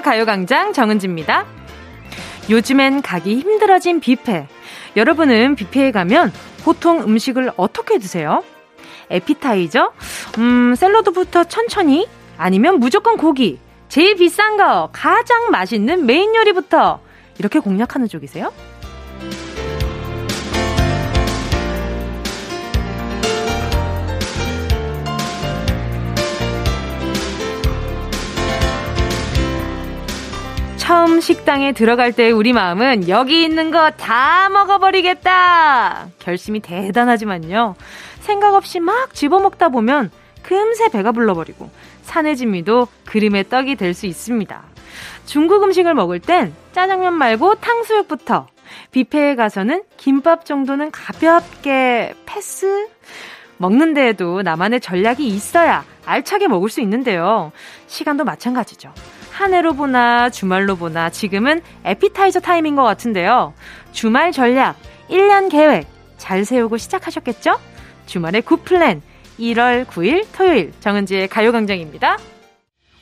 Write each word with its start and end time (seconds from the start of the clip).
가요광장 0.00 0.72
정은지입니다. 0.72 1.46
요즘엔 2.48 3.02
가기 3.02 3.38
힘들어진 3.40 4.00
뷔페. 4.00 4.46
여러분은 4.96 5.56
뷔페에 5.56 5.90
가면 5.90 6.32
보통 6.64 7.02
음식을 7.02 7.52
어떻게 7.56 7.98
드세요? 7.98 8.42
에피타이저? 9.10 9.92
음, 10.38 10.74
샐러드부터 10.74 11.44
천천히? 11.44 12.08
아니면 12.36 12.78
무조건 12.78 13.16
고기? 13.16 13.58
제일 13.88 14.16
비싼 14.16 14.56
거, 14.56 14.88
가장 14.92 15.50
맛있는 15.50 16.06
메인 16.06 16.34
요리부터? 16.34 17.00
이렇게 17.38 17.58
공략하는 17.58 18.08
쪽이세요? 18.08 18.52
처음 30.86 31.20
식당에 31.20 31.72
들어갈 31.72 32.12
때 32.12 32.30
우리 32.30 32.52
마음은 32.52 33.08
여기 33.08 33.42
있는 33.42 33.72
거 33.72 33.90
다 33.90 34.48
먹어버리겠다. 34.50 36.10
결심이 36.20 36.60
대단하지만요. 36.60 37.74
생각 38.20 38.54
없이 38.54 38.78
막 38.78 39.12
집어먹다 39.12 39.70
보면 39.70 40.12
금세 40.44 40.88
배가 40.90 41.10
불러버리고 41.10 41.70
산해진미도 42.02 42.86
그림의 43.04 43.48
떡이 43.48 43.74
될 43.74 43.94
수 43.94 44.06
있습니다. 44.06 44.62
중국 45.24 45.64
음식을 45.64 45.92
먹을 45.94 46.20
땐 46.20 46.54
짜장면 46.72 47.14
말고 47.14 47.56
탕수육부터 47.56 48.46
뷔페에 48.92 49.34
가서는 49.34 49.82
김밥 49.96 50.44
정도는 50.44 50.92
가볍게 50.92 52.14
패스? 52.26 52.86
먹는 53.56 53.92
데에도 53.92 54.42
나만의 54.42 54.80
전략이 54.80 55.26
있어야 55.26 55.84
알차게 56.04 56.46
먹을 56.46 56.68
수 56.68 56.80
있는데요. 56.80 57.50
시간도 57.88 58.22
마찬가지죠. 58.24 58.92
한 59.36 59.52
해로 59.52 59.74
보나 59.74 60.30
주말로 60.30 60.76
보나 60.76 61.10
지금은 61.10 61.60
에피타이저 61.84 62.40
타임인 62.40 62.74
것 62.74 62.84
같은데요. 62.84 63.52
주말 63.92 64.32
전략, 64.32 64.76
1년 65.10 65.50
계획 65.50 65.86
잘 66.16 66.46
세우고 66.46 66.78
시작하셨겠죠? 66.78 67.60
주말의 68.06 68.40
good 68.40 68.71
plan 68.71 69.02
1월 69.38 69.84
9일 69.84 70.24
토요일 70.32 70.72
정은지의 70.80 71.28
가요광장입니다. 71.28 72.16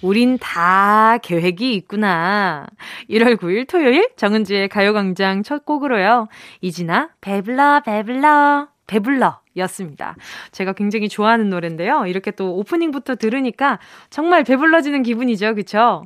우린 0.03 0.37
다 0.39 1.19
계획이 1.23 1.73
있구나. 1.77 2.67
1월 3.09 3.37
9일 3.37 3.69
토요일 3.69 4.11
정은지의 4.17 4.69
가요광장 4.71 5.45
첫 5.45 5.65
곡으로요. 5.65 6.27
이진아, 6.61 7.11
배불러, 7.21 7.81
배불러, 7.85 8.67
배불러. 8.89 9.44
였습니다. 9.57 10.17
제가 10.53 10.73
굉장히 10.73 11.09
좋아하는 11.09 11.51
노래인데요. 11.51 12.07
이렇게 12.07 12.31
또 12.31 12.57
오프닝부터 12.57 13.17
들으니까 13.17 13.79
정말 14.11 14.45
배불러지는 14.45 15.03
기분이죠. 15.03 15.55
그쵸? 15.55 16.05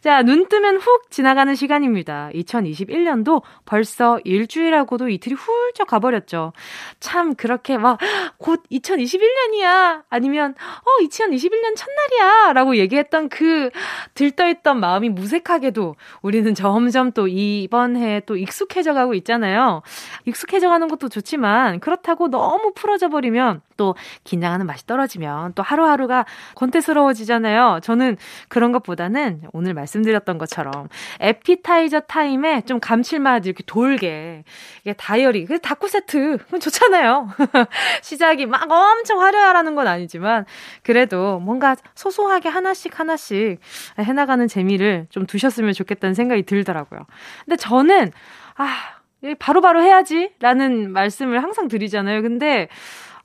자, 0.00 0.22
눈 0.22 0.48
뜨면 0.48 0.76
훅 0.76 1.10
지나가는 1.10 1.54
시간입니다. 1.54 2.30
2021년도 2.34 3.42
벌써 3.64 4.18
일주일하고도 4.24 5.08
이틀이 5.08 5.34
훌쩍 5.34 5.86
가버렸죠. 5.86 6.52
참, 7.00 7.34
그렇게 7.34 7.78
막, 7.78 7.98
곧 8.36 8.62
2021년이야. 8.70 10.02
아니면, 10.08 10.54
어, 10.58 11.04
2021년 11.04 11.76
첫날이야. 11.76 12.52
라고 12.52 12.76
얘기했던 12.76 13.28
그 13.28 13.70
들떠있던 14.14 14.80
마음이 14.80 15.08
무색하게도 15.10 15.96
우리는 16.22 16.54
점점 16.54 17.12
또 17.12 17.28
이번 17.28 17.96
해에 17.96 18.20
또 18.26 18.36
익숙해져 18.36 18.94
가고 18.94 19.14
있잖아요. 19.14 19.82
익숙해져 20.24 20.68
가는 20.68 20.88
것도 20.88 21.08
좋지만, 21.08 21.80
그렇다고 21.80 22.28
너무 22.28 22.72
풀어져 22.82 23.08
버리면 23.08 23.60
또 23.76 23.94
긴장하는 24.24 24.66
맛이 24.66 24.88
떨어지면 24.88 25.52
또 25.54 25.62
하루하루가 25.62 26.26
권태스러워지잖아요. 26.56 27.78
저는 27.80 28.16
그런 28.48 28.72
것보다는 28.72 29.42
오늘 29.52 29.72
말씀드렸던 29.72 30.36
것처럼 30.38 30.88
에피타이저 31.20 32.00
타임에 32.00 32.62
좀 32.62 32.80
감칠맛 32.80 33.46
이렇게 33.46 33.62
돌게 33.66 34.42
이게 34.80 34.92
다이어리 34.94 35.46
그 35.46 35.60
다쿠 35.60 35.86
세트 35.86 36.38
좋잖아요. 36.60 37.28
시작이 38.02 38.46
막 38.46 38.68
엄청 38.68 39.20
화려하라는 39.20 39.76
건 39.76 39.86
아니지만 39.86 40.44
그래도 40.82 41.38
뭔가 41.38 41.76
소소하게 41.94 42.48
하나씩 42.48 42.98
하나씩 42.98 43.60
해나가는 44.00 44.48
재미를 44.48 45.06
좀 45.10 45.24
두셨으면 45.24 45.72
좋겠다는 45.72 46.14
생각이 46.14 46.42
들더라고요. 46.42 47.06
근데 47.44 47.56
저는 47.56 48.10
아 48.56 49.01
바로바로 49.38 49.60
바로 49.60 49.82
해야지 49.82 50.32
라는 50.40 50.92
말씀을 50.92 51.42
항상 51.42 51.68
드리잖아요. 51.68 52.22
근데, 52.22 52.68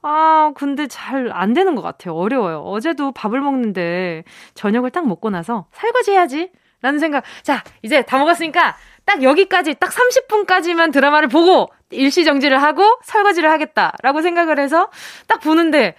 아, 0.02 0.52
근데 0.56 0.88
잘 0.88 1.32
안 1.32 1.54
되는 1.54 1.76
것 1.76 1.82
같아요. 1.82 2.16
어려워요. 2.16 2.60
어제도 2.60 3.12
밥을 3.12 3.42
먹는데 3.42 4.24
저녁을 4.54 4.92
딱 4.92 5.08
먹고 5.08 5.30
나서 5.30 5.66
설거지 5.74 6.12
해야지 6.12 6.52
라는 6.82 7.00
생각. 7.00 7.24
자, 7.42 7.64
이제 7.82 8.04
다 8.04 8.20
먹었으니까 8.20 8.76
딱 9.06 9.24
여기까지, 9.24 9.74
딱 9.76 9.90
30분까지만 9.92 10.94
드라마를 10.94 11.28
보고 11.28 11.68
일시정지를 11.90 12.62
하고 12.62 12.84
설거지를 13.04 13.50
하겠다라고 13.50 14.22
생각을 14.22 14.60
해서 14.60 14.90
딱 15.28 15.40
보는데 15.42 15.96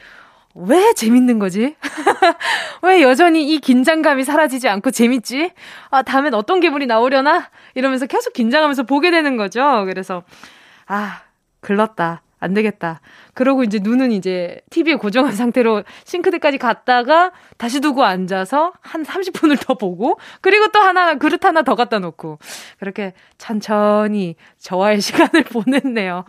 왜 0.61 0.93
재밌는 0.93 1.39
거지? 1.39 1.77
왜 2.83 3.03
여전히 3.03 3.53
이 3.53 3.61
긴장감이 3.61 4.25
사라지지 4.25 4.69
않고 4.69 4.91
재밌지? 4.91 5.53
아, 5.91 6.03
다음엔 6.03 6.35
어떤 6.35 6.59
기분이 6.59 6.87
나오려나? 6.87 7.49
이러면서 7.75 8.07
계속 8.07 8.33
긴장하면서 8.33 8.83
보게 8.83 9.11
되는 9.13 9.37
거죠. 9.37 9.85
그래서, 9.87 10.25
아, 10.87 11.23
글렀다. 11.61 12.23
안 12.41 12.55
되겠다. 12.55 13.01
그러고 13.35 13.65
이제 13.65 13.81
눈은 13.83 14.13
이제 14.13 14.61
TV에 14.71 14.95
고정한 14.95 15.33
상태로 15.35 15.83
싱크대까지 16.05 16.59
갔다가 16.59 17.33
다시 17.57 17.81
두고 17.81 18.05
앉아서 18.05 18.73
한 18.81 19.03
30분을 19.03 19.61
더 19.61 19.75
보고 19.75 20.21
그리고 20.41 20.69
또 20.69 20.79
하나 20.79 21.17
그릇 21.17 21.45
하나 21.45 21.63
더 21.63 21.75
갖다 21.75 21.99
놓고 21.99 22.39
그렇게 22.79 23.13
천천히 23.39 24.37
저와의 24.59 25.01
시간을 25.03 25.45
보냈네요. 25.45 26.25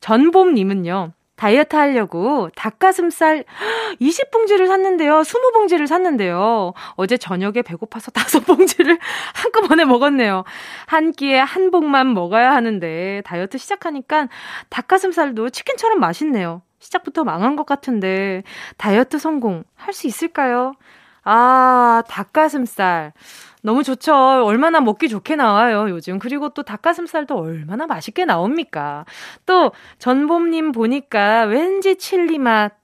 전봄님은요. 0.00 1.12
다이어트 1.36 1.74
하려고 1.76 2.48
닭가슴살 2.56 3.44
20봉지를 4.00 4.66
샀는데요. 4.68 5.20
20봉지를 5.22 5.86
샀는데요. 5.86 6.72
어제 6.96 7.16
저녁에 7.16 7.62
배고파서 7.62 8.10
5봉지를 8.12 8.98
한꺼번에 9.34 9.84
먹었네요. 9.84 10.44
한 10.86 11.12
끼에 11.12 11.38
한 11.38 11.70
봉만 11.70 12.14
먹어야 12.14 12.52
하는데 12.54 13.22
다이어트 13.24 13.58
시작하니까 13.58 14.28
닭가슴살도 14.70 15.50
치킨처럼 15.50 16.00
맛있네요. 16.00 16.62
시작부터 16.78 17.24
망한 17.24 17.56
것 17.56 17.66
같은데 17.66 18.42
다이어트 18.76 19.18
성공 19.18 19.64
할 19.76 19.92
수 19.94 20.06
있을까요? 20.06 20.74
아, 21.24 22.02
닭가슴살. 22.08 23.12
너무 23.64 23.82
좋죠. 23.82 24.14
얼마나 24.44 24.80
먹기 24.80 25.08
좋게 25.08 25.36
나와요, 25.36 25.88
요즘. 25.88 26.18
그리고 26.18 26.50
또 26.50 26.62
닭가슴살도 26.62 27.34
얼마나 27.34 27.86
맛있게 27.86 28.26
나옵니까? 28.26 29.06
또, 29.46 29.72
전봄님 29.98 30.72
보니까 30.72 31.44
왠지 31.44 31.96
칠리 31.96 32.36
맛, 32.36 32.74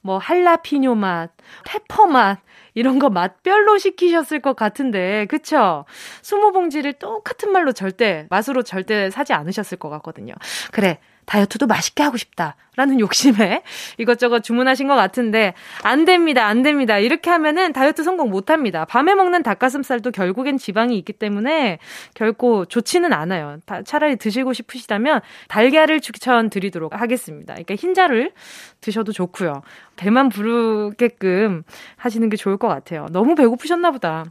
뭐, 0.00 0.18
할라피뇨 0.18 0.96
맛, 0.96 1.30
페퍼 1.64 2.06
맛, 2.06 2.40
이런 2.74 2.98
거 2.98 3.08
맛별로 3.08 3.78
시키셨을 3.78 4.40
것 4.40 4.56
같은데, 4.56 5.26
그쵸? 5.26 5.84
스무 6.22 6.50
봉지를 6.50 6.94
똑같은 6.94 7.52
말로 7.52 7.70
절대, 7.70 8.26
맛으로 8.28 8.64
절대 8.64 9.10
사지 9.10 9.32
않으셨을 9.32 9.78
것 9.78 9.90
같거든요. 9.90 10.34
그래. 10.72 10.98
다이어트도 11.26 11.66
맛있게 11.66 12.02
하고 12.02 12.16
싶다라는 12.16 13.00
욕심에 13.00 13.62
이것저것 13.98 14.42
주문하신 14.42 14.88
것 14.88 14.94
같은데 14.94 15.54
안 15.82 16.04
됩니다. 16.04 16.46
안 16.46 16.62
됩니다. 16.62 16.98
이렇게 16.98 17.30
하면은 17.30 17.72
다이어트 17.72 18.02
성공 18.02 18.30
못 18.30 18.50
합니다. 18.50 18.84
밤에 18.84 19.14
먹는 19.14 19.42
닭가슴살도 19.42 20.12
결국엔 20.12 20.56
지방이 20.56 20.96
있기 20.98 21.12
때문에 21.12 21.78
결코 22.14 22.64
좋지는 22.64 23.12
않아요. 23.12 23.58
차라리 23.84 24.16
드시고 24.16 24.52
싶으시다면 24.52 25.20
달걀을 25.48 26.00
추천드리도록 26.00 26.98
하겠습니다. 26.98 27.54
그러니까 27.54 27.74
흰자를 27.74 28.32
드셔도 28.80 29.12
좋고요. 29.12 29.62
배만 29.96 30.28
부르게끔 30.28 31.64
하시는 31.96 32.28
게 32.28 32.36
좋을 32.36 32.56
것 32.56 32.68
같아요. 32.68 33.06
너무 33.10 33.34
배고프셨나 33.34 33.90
보다. 33.90 34.24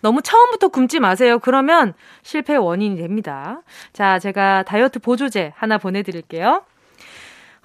너무 0.00 0.22
처음부터 0.22 0.68
굶지 0.68 1.00
마세요. 1.00 1.38
그러면 1.38 1.94
실패 2.22 2.56
원인이 2.56 2.96
됩니다. 2.96 3.62
자, 3.92 4.18
제가 4.18 4.62
다이어트 4.64 4.98
보조제 4.98 5.52
하나 5.56 5.78
보내드릴게요. 5.78 6.64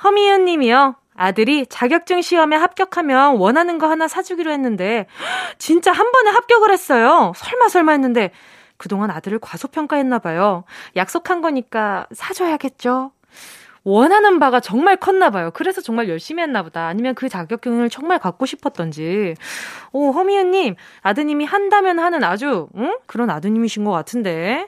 허미은 0.03 0.45
님이요. 0.45 0.95
아들이 1.15 1.65
자격증 1.65 2.21
시험에 2.21 2.55
합격하면 2.55 3.37
원하는 3.37 3.79
거 3.79 3.89
하나 3.89 4.07
사주기로 4.07 4.51
했는데, 4.51 5.07
진짜 5.57 5.91
한 5.91 6.11
번에 6.11 6.29
합격을 6.29 6.71
했어요. 6.71 7.33
설마 7.35 7.69
설마 7.69 7.91
했는데, 7.93 8.31
그동안 8.77 9.09
아들을 9.09 9.39
과소평가했나봐요. 9.39 10.63
약속한 10.95 11.41
거니까 11.41 12.05
사줘야겠죠? 12.13 13.11
원하는 13.87 14.37
바가 14.37 14.59
정말 14.59 14.97
컸나 14.97 15.29
봐요. 15.29 15.49
그래서 15.53 15.79
정말 15.79 16.09
열심히 16.09 16.43
했나 16.43 16.61
보다. 16.61 16.87
아니면 16.87 17.15
그 17.15 17.29
자격증을 17.29 17.89
정말 17.89 18.19
갖고 18.19 18.45
싶었던지. 18.45 19.33
오, 19.93 20.11
허미은님, 20.11 20.75
아드님이 21.03 21.45
한다면 21.45 21.97
하는 21.97 22.21
아주, 22.25 22.67
응? 22.75 22.97
그런 23.05 23.29
아드님이신 23.29 23.85
것 23.85 23.91
같은데. 23.91 24.67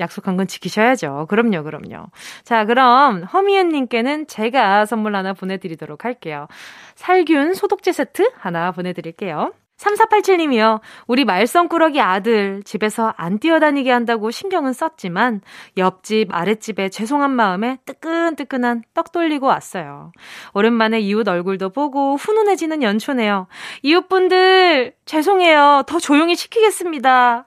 약속한 0.00 0.36
건 0.36 0.48
지키셔야죠. 0.48 1.26
그럼요, 1.28 1.62
그럼요. 1.62 2.06
자, 2.42 2.64
그럼 2.64 3.22
허미은님께는 3.22 4.26
제가 4.26 4.84
선물 4.84 5.14
하나 5.14 5.32
보내드리도록 5.32 6.04
할게요. 6.04 6.48
살균 6.96 7.54
소독제 7.54 7.92
세트 7.92 8.32
하나 8.36 8.72
보내드릴게요. 8.72 9.52
3487님이요. 9.76 10.80
우리 11.06 11.24
말썽꾸러기 11.24 12.00
아들 12.00 12.62
집에서 12.64 13.12
안 13.16 13.38
뛰어다니게 13.38 13.90
한다고 13.90 14.30
신경은 14.30 14.72
썼지만 14.72 15.42
옆집 15.76 16.34
아랫집에 16.34 16.88
죄송한 16.88 17.30
마음에 17.30 17.78
뜨끈뜨끈한 17.84 18.84
떡 18.94 19.12
돌리고 19.12 19.46
왔어요. 19.46 20.12
오랜만에 20.54 21.00
이웃 21.00 21.28
얼굴도 21.28 21.70
보고 21.70 22.16
훈훈해지는 22.16 22.82
연초네요. 22.82 23.48
이웃분들 23.82 24.94
죄송해요. 25.04 25.82
더 25.86 25.98
조용히 25.98 26.36
시키겠습니다. 26.36 27.46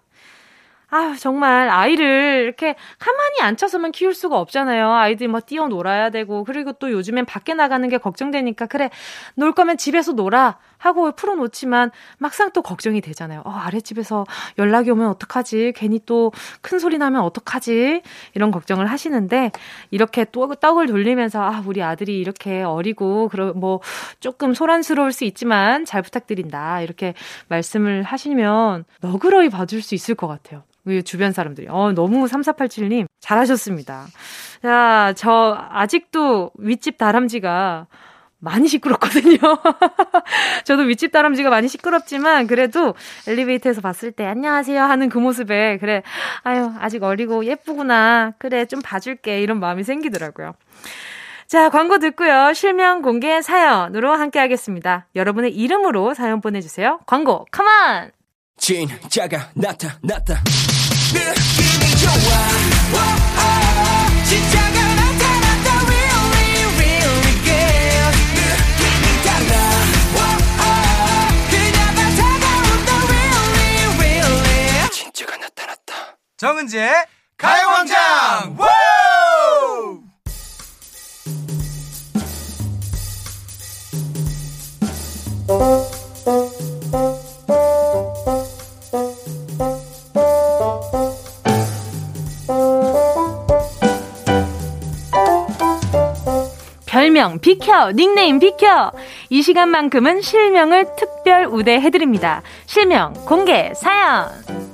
아, 0.92 1.16
정말 1.20 1.70
아이를 1.70 2.42
이렇게 2.44 2.76
가만히 2.98 3.42
앉혀서만 3.42 3.92
키울 3.92 4.16
수가 4.16 4.40
없잖아요. 4.40 4.92
아이들이 4.92 5.28
뭐 5.28 5.40
뛰어 5.40 5.68
놀아야 5.68 6.10
되고, 6.10 6.44
그리고 6.44 6.74
또 6.74 6.92
요즘엔 6.92 7.26
밖에 7.26 7.54
나가는 7.54 7.88
게 7.90 8.00
걱정되니까, 8.00 8.66
그래, 8.66 8.90
놀 9.36 9.54
거면 9.54 9.78
집에서 9.78 10.14
놀아. 10.14 10.58
하고 10.80 11.12
풀어놓지만 11.12 11.92
막상 12.18 12.52
또 12.52 12.64
걱정이 12.64 13.02
되잖아요. 13.02 13.44
어, 13.46 13.52
아랫집에서 13.52 14.26
연락이 14.58 14.90
오면 14.90 15.08
어떡하지? 15.10 15.74
괜히 15.76 16.00
또 16.06 16.32
큰 16.62 16.80
소리 16.80 16.98
나면 16.98 17.22
어떡하지? 17.22 18.02
이런 18.34 18.52
걱정을 18.52 18.86
하시는데, 18.88 19.52
이렇게 19.92 20.26
또 20.32 20.54
떡을 20.54 20.88
돌리면서, 20.88 21.42
아, 21.42 21.64
우리 21.66 21.82
아들이 21.84 22.20
이렇게 22.20 22.64
어리고, 22.64 23.30
그러, 23.30 23.54
뭐, 23.54 23.82
조금 24.20 24.54
소란스러울 24.54 25.12
수 25.12 25.24
있지만 25.26 25.86
잘 25.86 26.02
부탁드린다. 26.02 26.82
이렇게 26.82 27.14
말씀을 27.48 28.04
하시면 28.04 28.86
너그러이 29.02 29.50
봐줄 29.50 29.82
수 29.82 29.96
있을 29.96 30.16
것 30.16 30.28
같아요. 30.28 30.64
우리 30.86 31.04
주변 31.04 31.32
사람들이. 31.32 31.68
어, 31.70 31.92
너무 31.94 32.26
3487님 32.26 33.06
잘하셨습니다. 33.20 34.08
자, 34.62 35.14
저 35.16 35.58
아직도 35.70 36.52
윗집 36.58 36.98
다람쥐가 36.98 37.88
많이 38.40 38.68
시끄럽거든요. 38.68 39.38
저도 40.64 40.84
윗집 40.84 41.12
다람쥐가 41.12 41.50
많이 41.50 41.68
시끄럽지만 41.68 42.48
그래도 42.48 42.96
엘리베이터에서 43.28 43.82
봤을 43.82 44.12
때 44.12 44.26
안녕하세요 44.26 44.82
하는 44.82 45.10
그 45.10 45.18
모습에 45.18 45.78
그래 45.78 46.04
아유 46.44 46.72
아직 46.80 47.04
어리고 47.04 47.46
예쁘구나 47.46 48.34
그래 48.38 48.66
좀 48.66 48.82
봐줄게 48.82 49.42
이런 49.42 49.60
마음이 49.60 49.84
생기더라고요. 49.84 50.56
자 51.48 51.70
광고 51.70 52.00
듣고요 52.00 52.54
실명 52.54 53.02
공개 53.02 53.42
사연으로 53.42 54.14
함께 54.14 54.40
하겠습니다. 54.40 55.08
여러분의 55.16 55.54
이름으로 55.56 56.14
사연 56.14 56.42
보내주세요. 56.42 57.00
광고 57.06 57.46
컴온. 57.52 58.12
진짜가 58.58 59.50
나타났다. 59.56 60.36
느낌이 61.14 61.96
좋아. 61.98 62.14
오, 62.94 62.98
오, 63.40 64.24
진짜 64.26 64.69
정은지의 76.40 76.90
가요광장! 77.38 78.56
별명 96.86 97.40
비켜, 97.40 97.92
닉네임 97.92 98.40
비켜. 98.40 98.94
이 99.30 99.42
시간만큼은 99.42 100.22
실명을 100.22 100.96
특별 100.96 101.48
우대해드립니다. 101.48 102.42
실명 102.66 103.14
공개 103.26 103.74
사연. 103.76 104.69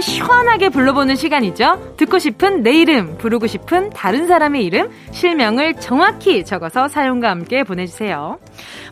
시원하게 0.00 0.68
불러보는 0.70 1.16
시간이죠. 1.16 1.94
듣고 1.96 2.18
싶은 2.18 2.62
내 2.62 2.72
이름, 2.72 3.16
부르고 3.18 3.46
싶은 3.46 3.90
다른 3.90 4.26
사람의 4.26 4.64
이름, 4.64 4.90
실명을 5.10 5.74
정확히 5.74 6.44
적어서 6.44 6.88
사용과 6.88 7.30
함께 7.30 7.62
보내주세요. 7.64 8.38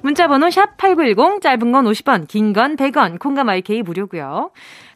문자번호 0.03 0.49
샵8910, 0.49 1.41
짧은 1.43 1.73
건 1.73 1.85
50원, 1.87 2.29
긴 2.29 2.53
건 2.53 2.77
100원, 2.77 3.19
콩과 3.19 3.45
마이케이 3.45 3.83
무료고요. 3.83 4.51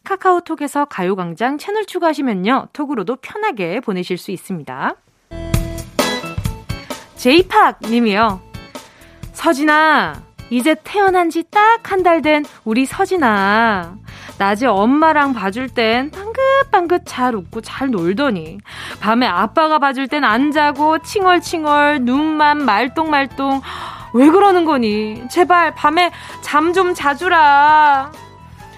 카카오톡에서 0.04 0.86
가요광장 0.86 1.58
채널 1.58 1.86
추가하시면요. 1.86 2.68
톡으로도 2.72 3.16
편하게 3.16 3.80
보내실 3.80 4.18
수 4.18 4.30
있습니다. 4.32 4.94
제이팍 7.16 7.80
님이요. 7.84 8.40
서진아, 9.32 10.22
이제 10.50 10.74
태어난 10.84 11.30
지 11.30 11.42
딱 11.44 11.82
한 11.90 12.02
달 12.02 12.20
된 12.22 12.44
우리 12.64 12.84
서진아. 12.84 13.96
낮에 14.38 14.66
엄마랑 14.66 15.34
봐줄 15.34 15.68
땐 15.68 16.10
방긋방긋 16.10 17.02
잘 17.06 17.34
웃고 17.36 17.60
잘 17.60 17.90
놀더니 17.90 18.58
밤에 19.00 19.26
아빠가 19.26 19.78
봐줄 19.78 20.08
땐 20.08 20.24
안 20.24 20.50
자고 20.52 20.98
칭얼칭얼 20.98 22.00
눈만 22.02 22.64
말똥말똥 22.64 23.60
왜 24.14 24.28
그러는 24.28 24.64
거니? 24.64 25.22
제발 25.30 25.74
밤에 25.74 26.10
잠 26.42 26.72
좀 26.72 26.94
자주라. 26.94 28.12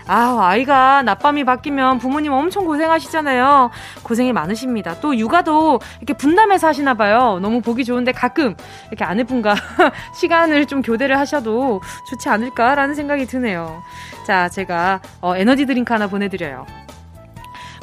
아, 0.06 0.36
아이가 0.40 1.02
낮밤이 1.02 1.44
바뀌면 1.44 1.98
부모님 1.98 2.32
엄청 2.32 2.64
고생하시잖아요. 2.66 3.70
고생이 4.02 4.32
많으십니다. 4.34 5.00
또 5.00 5.16
육아도 5.16 5.80
이렇게 5.98 6.12
분담해서 6.12 6.66
하시나 6.68 6.92
봐요. 6.94 7.38
너무 7.40 7.60
보기 7.62 7.84
좋은데 7.84 8.12
가끔 8.12 8.54
이렇게 8.88 9.04
아내분과 9.04 9.54
시간을 10.20 10.66
좀 10.66 10.82
교대를 10.82 11.18
하셔도 11.18 11.80
좋지 12.10 12.28
않을까라는 12.28 12.94
생각이 12.94 13.26
드네요. 13.26 13.82
자, 14.24 14.48
제가 14.48 15.00
어, 15.20 15.36
에너지 15.36 15.66
드링크 15.66 15.92
하나 15.92 16.06
보내드려요. 16.06 16.66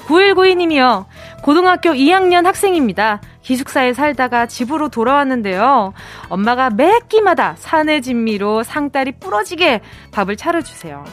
9192님이요. 0.07 1.05
고등학교 1.43 1.91
2학년 1.91 2.43
학생입니다. 2.45 3.21
기숙사에 3.41 3.93
살다가 3.93 4.45
집으로 4.45 4.89
돌아왔는데요. 4.89 5.93
엄마가 6.29 6.69
매 6.71 7.00
끼마다 7.07 7.55
사내 7.57 8.01
진미로 8.01 8.63
상다리 8.63 9.13
부러지게 9.13 9.81
밥을 10.12 10.36
차려주세요. 10.38 11.05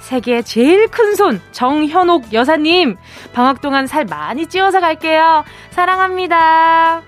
세계 0.00 0.42
제일 0.42 0.88
큰 0.88 1.14
손 1.14 1.40
정현옥 1.52 2.32
여사님 2.32 2.96
방학 3.32 3.60
동안 3.60 3.86
살 3.86 4.04
많이 4.04 4.46
찌워서 4.46 4.80
갈게요. 4.80 5.44
사랑합니다. 5.70 7.02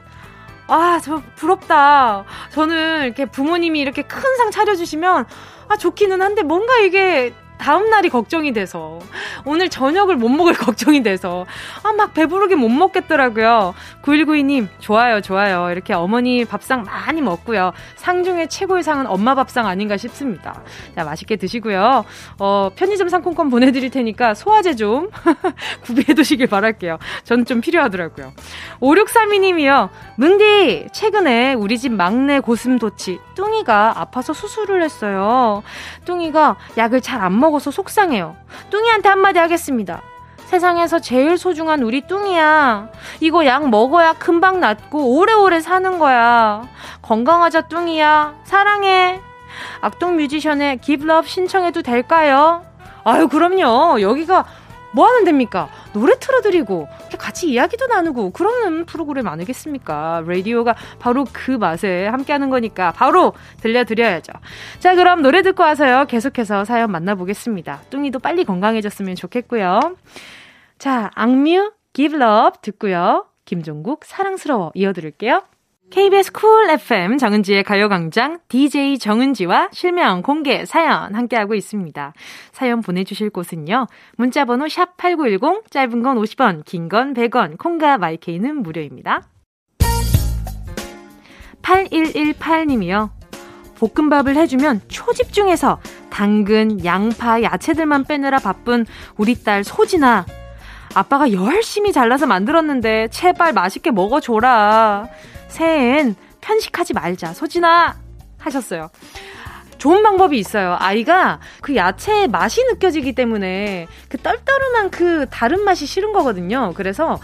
아, 0.66 1.00
저 1.02 1.20
부럽다. 1.34 2.24
저는 2.52 3.04
이렇게 3.04 3.26
부모님이 3.26 3.80
이렇게 3.80 4.02
큰 4.02 4.22
상 4.36 4.50
차려주시면 4.50 5.26
아 5.68 5.76
좋기는 5.76 6.20
한데 6.22 6.42
뭔가 6.42 6.78
이게 6.78 7.32
다음 7.58 7.88
날이 7.90 8.08
걱정이 8.08 8.52
돼서 8.52 8.98
오늘 9.44 9.68
저녁을 9.68 10.16
못 10.16 10.28
먹을 10.28 10.52
걱정이 10.54 11.02
돼서 11.02 11.46
아 11.82 11.94
막 11.94 12.12
배부르게 12.12 12.56
못 12.56 12.68
먹겠더라고요. 12.70 13.72
9192님 14.02 14.66
좋아요 14.80 15.20
좋아요 15.20 15.70
이렇게 15.70 15.94
어머니 15.94 16.44
밥상 16.44 16.82
많이 16.82 17.22
먹고요. 17.22 17.72
상 17.94 18.24
중에 18.24 18.48
최고의 18.48 18.82
상은 18.82 19.06
엄마 19.06 19.34
밥상 19.36 19.66
아닌가 19.66 19.96
싶습니다. 19.96 20.60
자 20.96 21.04
맛있게 21.04 21.36
드시고요. 21.36 22.04
어 22.40 22.70
편의점 22.74 23.08
상품권 23.08 23.48
보내드릴 23.48 23.90
테니까 23.90 24.34
소화제 24.34 24.74
좀 24.74 25.10
구비해 25.86 26.14
두시길 26.14 26.48
바랄게요. 26.48 26.98
저는 27.22 27.44
좀 27.44 27.60
필요하더라고요. 27.60 28.32
5632님이요. 28.80 29.88
문디 30.16 30.88
최근에 30.92 31.54
우리 31.54 31.78
집 31.78 31.92
막내 31.92 32.40
고슴도치 32.40 33.20
뚱이가 33.36 33.94
아파서 34.00 34.32
수술을 34.32 34.82
했어요. 34.82 35.62
뚱이가 36.04 36.56
약을 36.76 37.00
잘안 37.00 37.32
먹어서 37.44 37.70
속상해요. 37.70 38.36
뚱이한테 38.70 39.08
한마디 39.08 39.38
하겠습니다. 39.38 40.00
세상에서 40.46 40.98
제일 41.00 41.36
소중한 41.36 41.82
우리 41.82 42.06
뚱이야. 42.06 42.88
이거 43.20 43.44
약 43.44 43.68
먹어야 43.68 44.14
금방 44.14 44.60
낫고 44.60 45.18
오래오래 45.18 45.60
사는 45.60 45.98
거야. 45.98 46.62
건강하자 47.02 47.62
뚱이야. 47.62 48.34
사랑해. 48.44 49.20
악동 49.80 50.16
뮤지션의 50.16 50.78
Give 50.80 51.08
Love 51.08 51.28
신청해도 51.30 51.82
될까요? 51.82 52.62
아유, 53.04 53.28
그럼요. 53.28 54.00
여기가 54.00 54.44
뭐 54.94 55.06
하는 55.06 55.24
데입니까? 55.24 55.68
노래 55.92 56.18
틀어드리고 56.18 56.88
같이 57.18 57.50
이야기도 57.50 57.86
나누고 57.86 58.30
그러는 58.30 58.86
프로그램 58.86 59.26
아니겠습니까? 59.26 60.22
라디오가 60.26 60.74
바로 60.98 61.26
그 61.32 61.50
맛에 61.50 62.06
함께하는 62.06 62.48
거니까 62.50 62.92
바로 62.92 63.32
들려드려야죠. 63.60 64.32
자 64.78 64.94
그럼 64.94 65.22
노래 65.22 65.42
듣고 65.42 65.62
와서요. 65.62 66.06
계속해서 66.06 66.64
사연 66.64 66.92
만나보겠습니다. 66.92 67.82
뚱이도 67.90 68.20
빨리 68.20 68.44
건강해졌으면 68.44 69.16
좋겠고요. 69.16 69.96
자 70.78 71.10
악뮤 71.14 71.72
Give 71.92 72.16
Love 72.20 72.60
듣고요. 72.62 73.26
김종국 73.44 74.04
사랑스러워 74.04 74.72
이어드릴게요. 74.74 75.42
KBS 75.90 76.32
쿨 76.32 76.70
FM 76.70 77.18
정은지의 77.18 77.62
가요광장 77.62 78.40
DJ 78.48 78.98
정은지와 78.98 79.68
실명 79.72 80.22
공개 80.22 80.64
사연 80.64 81.14
함께하고 81.14 81.54
있습니다. 81.54 82.12
사연 82.52 82.80
보내주실 82.80 83.30
곳은요. 83.30 83.86
문자번호 84.16 84.66
샵8910 84.66 85.70
짧은 85.70 86.02
건 86.02 86.16
50원 86.18 86.64
긴 86.64 86.88
건 86.88 87.14
100원 87.14 87.58
콩과 87.58 87.98
마이케이는 87.98 88.62
무료입니다. 88.62 89.22
8118님이요. 91.62 93.10
볶음밥을 93.76 94.36
해주면 94.36 94.82
초집중해서 94.88 95.80
당근, 96.10 96.84
양파, 96.84 97.42
야채들만 97.42 98.04
빼느라 98.04 98.38
바쁜 98.38 98.84
우리 99.16 99.34
딸 99.42 99.64
소진아. 99.64 100.26
아빠가 100.94 101.32
열심히 101.32 101.92
잘라서 101.92 102.26
만들었는데 102.26 103.08
제발 103.08 103.52
맛있게 103.52 103.90
먹어줘라. 103.90 105.08
새해엔 105.54 106.16
편식하지 106.40 106.94
말자. 106.94 107.32
소진아! 107.32 107.96
하셨어요. 108.38 108.90
좋은 109.78 110.02
방법이 110.02 110.38
있어요. 110.38 110.76
아이가 110.78 111.40
그 111.60 111.76
야채의 111.76 112.28
맛이 112.28 112.64
느껴지기 112.64 113.14
때문에 113.14 113.86
그 114.08 114.18
떨떠름한 114.18 114.90
그 114.90 115.26
다른 115.30 115.62
맛이 115.62 115.86
싫은 115.86 116.12
거거든요. 116.12 116.72
그래서 116.74 117.20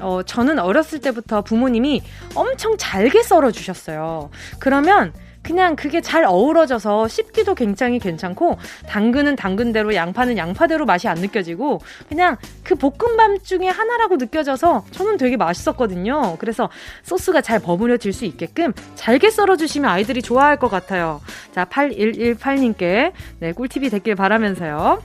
어 0.00 0.22
저는 0.22 0.58
어렸을 0.58 1.00
때부터 1.00 1.42
부모님이 1.42 2.02
엄청 2.34 2.76
잘게 2.78 3.22
썰어 3.22 3.50
주셨어요. 3.50 4.30
그러면 4.60 5.12
그냥 5.44 5.76
그게 5.76 6.00
잘 6.00 6.24
어우러져서 6.24 7.06
씹기도 7.06 7.54
굉장히 7.54 7.98
괜찮고 7.98 8.58
당근은 8.88 9.36
당근대로 9.36 9.94
양파는 9.94 10.36
양파대로 10.36 10.86
맛이 10.86 11.06
안 11.06 11.18
느껴지고 11.18 11.80
그냥 12.08 12.36
그 12.64 12.74
볶음밥 12.74 13.44
중에 13.44 13.68
하나라고 13.68 14.16
느껴져서 14.16 14.86
저는 14.90 15.18
되게 15.18 15.36
맛있었거든요. 15.36 16.36
그래서 16.38 16.70
소스가 17.02 17.42
잘 17.42 17.60
버무려질 17.60 18.12
수 18.12 18.24
있게끔 18.24 18.72
잘게 18.94 19.30
썰어주시면 19.30 19.90
아이들이 19.90 20.22
좋아할 20.22 20.56
것 20.56 20.68
같아요. 20.68 21.20
자, 21.52 21.64
8118님께 21.66 23.12
네, 23.40 23.52
꿀팁이 23.52 23.90
됐길 23.90 24.14
바라면서요. 24.14 25.02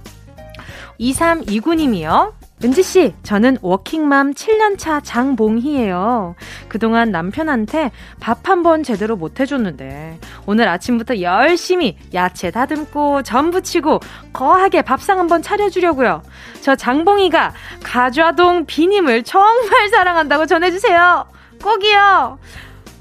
2329님이요. 1.00 2.34
은지 2.62 2.84
씨, 2.84 3.16
저는 3.24 3.58
워킹맘 3.62 4.34
7년차 4.34 5.00
장봉희예요. 5.04 6.36
그동안 6.68 7.10
남편한테 7.10 7.92
밥 8.20 8.50
한 8.50 8.64
번 8.64 8.84
제대로 8.84 9.16
못 9.16 9.40
해줬는데, 9.40 10.20
오늘 10.46 10.68
아침부터 10.68 11.22
열심히 11.22 11.98
야채 12.14 12.52
다듬고, 12.52 13.24
전 13.24 13.52
부치고, 13.52 14.02
거하게 14.34 14.82
밥상 14.82 15.20
한번 15.20 15.42
차려주려고요. 15.42 16.22
저 16.60 16.76
장봉희가 16.76 17.54
가좌동 17.82 18.66
비님을 18.66 19.24
정말 19.24 19.88
사랑한다고 19.90 20.46
전해주세요. 20.46 21.26
꼭이요. 21.64 22.40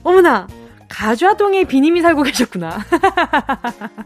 어머나, 0.04 0.46
가좌동에 0.88 1.64
비님이 1.64 2.00
살고 2.00 2.22
계셨구나. 2.22 2.78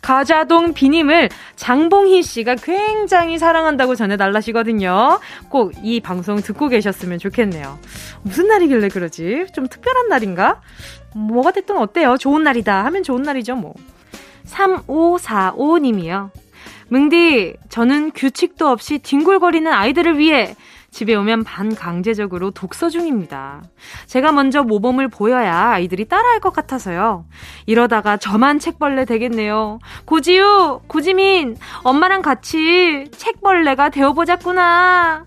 가좌동 0.00 0.72
비님을 0.72 1.28
장봉희 1.56 2.22
씨가 2.22 2.56
굉장히 2.56 3.38
사랑한다고 3.38 3.94
전해달라시거든요. 3.94 5.20
꼭 5.48 5.72
이 5.82 6.00
방송 6.00 6.40
듣고 6.40 6.68
계셨으면 6.68 7.18
좋겠네요. 7.18 7.78
무슨 8.22 8.48
날이길래 8.48 8.88
그러지? 8.88 9.46
좀 9.54 9.66
특별한 9.68 10.08
날인가? 10.08 10.60
뭐가 11.14 11.52
됐든 11.52 11.76
어때요? 11.76 12.16
좋은 12.18 12.42
날이다 12.42 12.84
하면 12.84 13.02
좋은 13.02 13.22
날이죠, 13.22 13.56
뭐. 13.56 13.74
3545님이요. 14.46 16.30
뭉디, 16.88 17.54
저는 17.68 18.12
규칙도 18.12 18.68
없이 18.68 18.98
뒹굴거리는 18.98 19.70
아이들을 19.70 20.18
위해 20.18 20.54
집에 20.90 21.14
오면 21.14 21.44
반강제적으로 21.44 22.50
독서 22.50 22.88
중입니다. 22.88 23.62
제가 24.06 24.32
먼저 24.32 24.62
모범을 24.62 25.08
보여야 25.08 25.70
아이들이 25.70 26.06
따라할 26.06 26.40
것 26.40 26.52
같아서요. 26.52 27.26
이러다가 27.66 28.16
저만 28.16 28.58
책벌레 28.58 29.04
되겠네요. 29.04 29.78
고지유, 30.06 30.80
고지민, 30.86 31.56
엄마랑 31.84 32.22
같이 32.22 33.06
책벌레가 33.12 33.90
되어보자꾸나. 33.90 35.24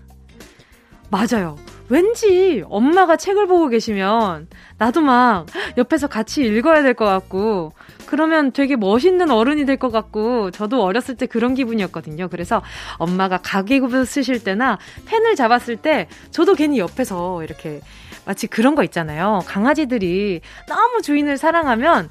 맞아요. 1.10 1.56
왠지 1.92 2.64
엄마가 2.70 3.16
책을 3.18 3.46
보고 3.46 3.68
계시면 3.68 4.48
나도 4.78 5.02
막 5.02 5.44
옆에서 5.76 6.06
같이 6.06 6.42
읽어야 6.42 6.82
될 6.82 6.94
것 6.94 7.04
같고 7.04 7.72
그러면 8.06 8.50
되게 8.52 8.76
멋있는 8.76 9.30
어른이 9.30 9.66
될 9.66 9.76
것 9.76 9.90
같고 9.90 10.50
저도 10.52 10.82
어렸을 10.82 11.16
때 11.16 11.26
그런 11.26 11.54
기분이었거든요. 11.54 12.28
그래서 12.28 12.62
엄마가 12.96 13.38
가계급을 13.42 14.06
쓰실 14.06 14.42
때나 14.42 14.78
펜을 15.04 15.36
잡았을 15.36 15.76
때 15.76 16.08
저도 16.30 16.54
괜히 16.54 16.78
옆에서 16.78 17.42
이렇게 17.42 17.80
마치 18.24 18.46
그런 18.46 18.74
거 18.74 18.84
있잖아요. 18.84 19.42
강아지들이 19.46 20.40
너무 20.68 21.02
주인을 21.02 21.36
사랑하면 21.36 22.08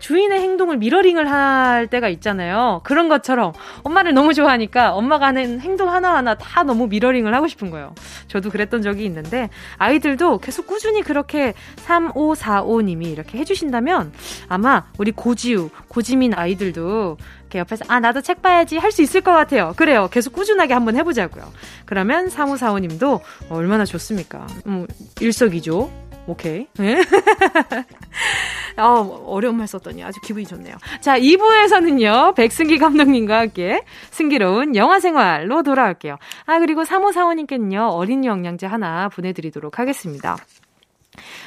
주인의 0.00 0.40
행동을 0.40 0.76
미러링을 0.78 1.30
할 1.30 1.86
때가 1.86 2.08
있잖아요. 2.08 2.80
그런 2.84 3.08
것처럼 3.08 3.52
엄마를 3.84 4.12
너무 4.12 4.34
좋아하니까 4.34 4.92
엄마가 4.94 5.26
하는 5.28 5.60
행동 5.60 5.90
하나하나 5.90 6.34
다 6.34 6.62
너무 6.64 6.88
미러링을 6.88 7.34
하고 7.34 7.46
싶은 7.46 7.70
거예요. 7.70 7.94
저도 8.26 8.50
그랬던 8.50 8.82
적이 8.82 9.04
있는데 9.04 9.48
아이들도 9.78 10.38
계속 10.38 10.66
꾸준히 10.66 11.02
그렇게 11.02 11.54
3545님이 11.86 13.06
이렇게 13.06 13.38
해주신다면 13.38 14.12
아마 14.48 14.84
우리 14.98 15.12
고지우, 15.12 15.70
고지민 15.88 16.34
아이들도 16.34 17.16
이렇게 17.42 17.58
옆에서 17.58 17.84
아 17.88 18.00
나도 18.00 18.20
책 18.20 18.42
봐야지 18.42 18.76
할 18.78 18.90
수 18.90 19.02
있을 19.02 19.20
것 19.20 19.32
같아요. 19.32 19.72
그래요. 19.76 20.08
계속 20.10 20.32
꾸준하게 20.32 20.74
한번 20.74 20.96
해보자고요. 20.96 21.44
그러면 21.84 22.28
3545님도 22.28 23.20
얼마나 23.50 23.84
좋습니까? 23.84 24.46
음, 24.66 24.84
일석이조. 25.20 26.09
오케이. 26.26 26.66
네? 26.74 27.02
아, 28.76 28.94
어려운 29.26 29.56
말 29.56 29.66
썼더니 29.66 30.02
아주 30.04 30.20
기분이 30.20 30.46
좋네요. 30.46 30.76
자, 31.00 31.18
2부에서는요, 31.18 32.34
백승기 32.34 32.78
감독님과 32.78 33.38
함께 33.40 33.82
승기로운 34.10 34.76
영화 34.76 35.00
생활로 35.00 35.62
돌아올게요. 35.62 36.18
아, 36.46 36.58
그리고 36.58 36.82
3545님께는요, 36.84 37.90
어린이 37.92 38.26
영양제 38.26 38.66
하나 38.66 39.08
보내드리도록 39.08 39.78
하겠습니다. 39.78 40.36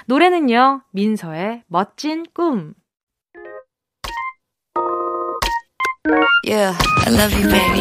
노래는요, 0.05 0.81
민서의 0.91 1.63
멋진 1.67 2.25
꿈. 2.33 2.73
Yeah, 6.43 6.75
I 7.05 7.09
love 7.11 7.31
you, 7.31 7.47
baby. 7.47 7.79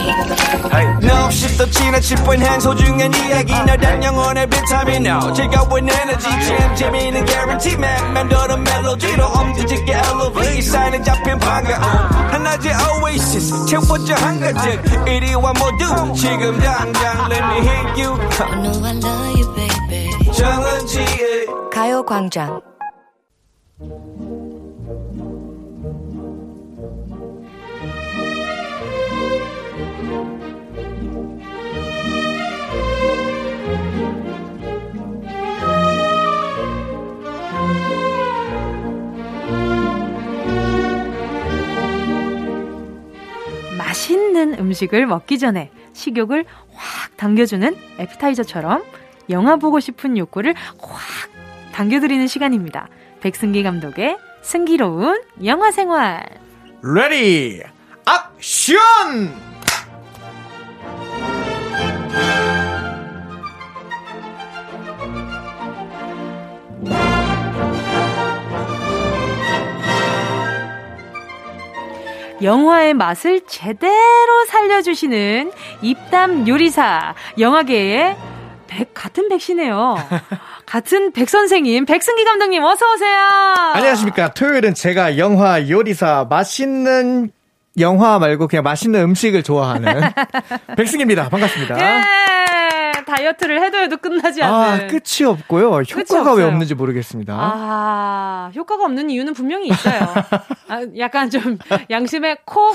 No, 1.05 1.29
shift 1.31 1.59
the 1.59 1.67
china 1.67 2.01
chip 2.01 2.25
when 2.25 2.41
hands 2.41 2.65
hold 2.65 2.79
you 2.79 2.95
and 2.95 3.13
이야기 3.17 3.53
너란 3.53 4.01
영혼의 4.01 4.47
비타민 4.49 5.05
now 5.05 5.33
즐거운 5.35 5.89
에너지 5.91 6.29
잼 6.47 6.77
재미있는 6.77 7.27
guarantee 7.27 7.75
man 7.75 8.15
맴도는 8.15 8.63
멜로디로 8.63 9.25
엄지짓게 9.27 9.93
elevate 9.93 10.63
사인은 10.63 11.03
잡힌 11.03 11.37
반가움 11.41 11.83
하나의 11.83 12.73
oasis 13.03 13.67
채워져 13.67 14.15
한가득 14.15 15.09
이리와 15.09 15.53
모두 15.55 16.15
지금 16.15 16.61
당장 16.61 17.29
let 17.29 17.43
me 17.43 17.59
hit 17.67 18.01
you 18.01 18.15
I 18.39 18.63
know 18.63 18.87
I 18.87 18.95
love 19.03 19.35
you, 19.35 19.55
baby. 19.57 20.33
정은지의 20.33 21.47
가요광장. 21.73 22.63
맛있는 44.03 44.59
음식을 44.59 45.07
먹기 45.07 45.39
전에 45.39 45.71
식욕을 45.93 46.45
확 46.75 47.17
당겨주는 47.17 47.77
에피타이저처럼 47.99 48.83
영화 49.31 49.57
보고 49.57 49.79
싶은 49.79 50.19
욕구를 50.19 50.55
확 50.79 51.31
당겨드리는 51.73 52.27
시간입니다. 52.27 52.89
백승기 53.21 53.63
감독의 53.63 54.17
승기로운 54.43 55.23
영화 55.45 55.71
생활. 55.71 56.25
Ready 56.83 57.63
action! 58.09 59.33
영화의 72.43 72.95
맛을 72.95 73.43
제대로 73.47 74.45
살려주시는 74.49 75.53
입담 75.83 76.49
요리사 76.49 77.15
영화계의 77.39 78.17
백 78.67 78.95
같은 78.95 79.29
백시네요. 79.29 79.97
같은 80.67 81.13
백 81.13 81.29
선생님 81.29 81.85
백승기 81.85 82.25
감독님 82.25 82.63
어서 82.65 82.91
오세요. 82.93 83.19
안녕하십니까. 83.75 84.33
토요일은 84.33 84.75
제가 84.75 85.19
영화 85.19 85.69
요리사 85.69 86.27
맛있는 86.29 87.31
영화 87.79 88.19
말고 88.19 88.49
그냥 88.49 88.63
맛있는 88.65 89.01
음식을 89.03 89.43
좋아하는 89.43 90.01
백승입니다. 90.77 91.29
반갑습니다. 91.29 91.79
예, 91.79 92.03
다이어트를 93.17 93.63
해도 93.63 93.79
해도 93.79 93.97
끝나지 93.99 94.43
않는. 94.43 94.57
아, 94.57 94.87
끝이 94.87 95.27
없고요. 95.27 95.71
효과가 95.83 96.35
왜. 96.35 96.45
없는지 96.45 96.75
모르겠습니다. 96.75 97.35
아, 97.39 98.51
효과가 98.55 98.85
없는 98.85 99.11
이유는 99.11 99.35
분명히 99.35 99.69
있어요. 99.69 100.01
아, 100.69 100.81
약간 100.99 101.29
좀 101.31 101.59
양심에 101.91 102.37
콕 102.47 102.75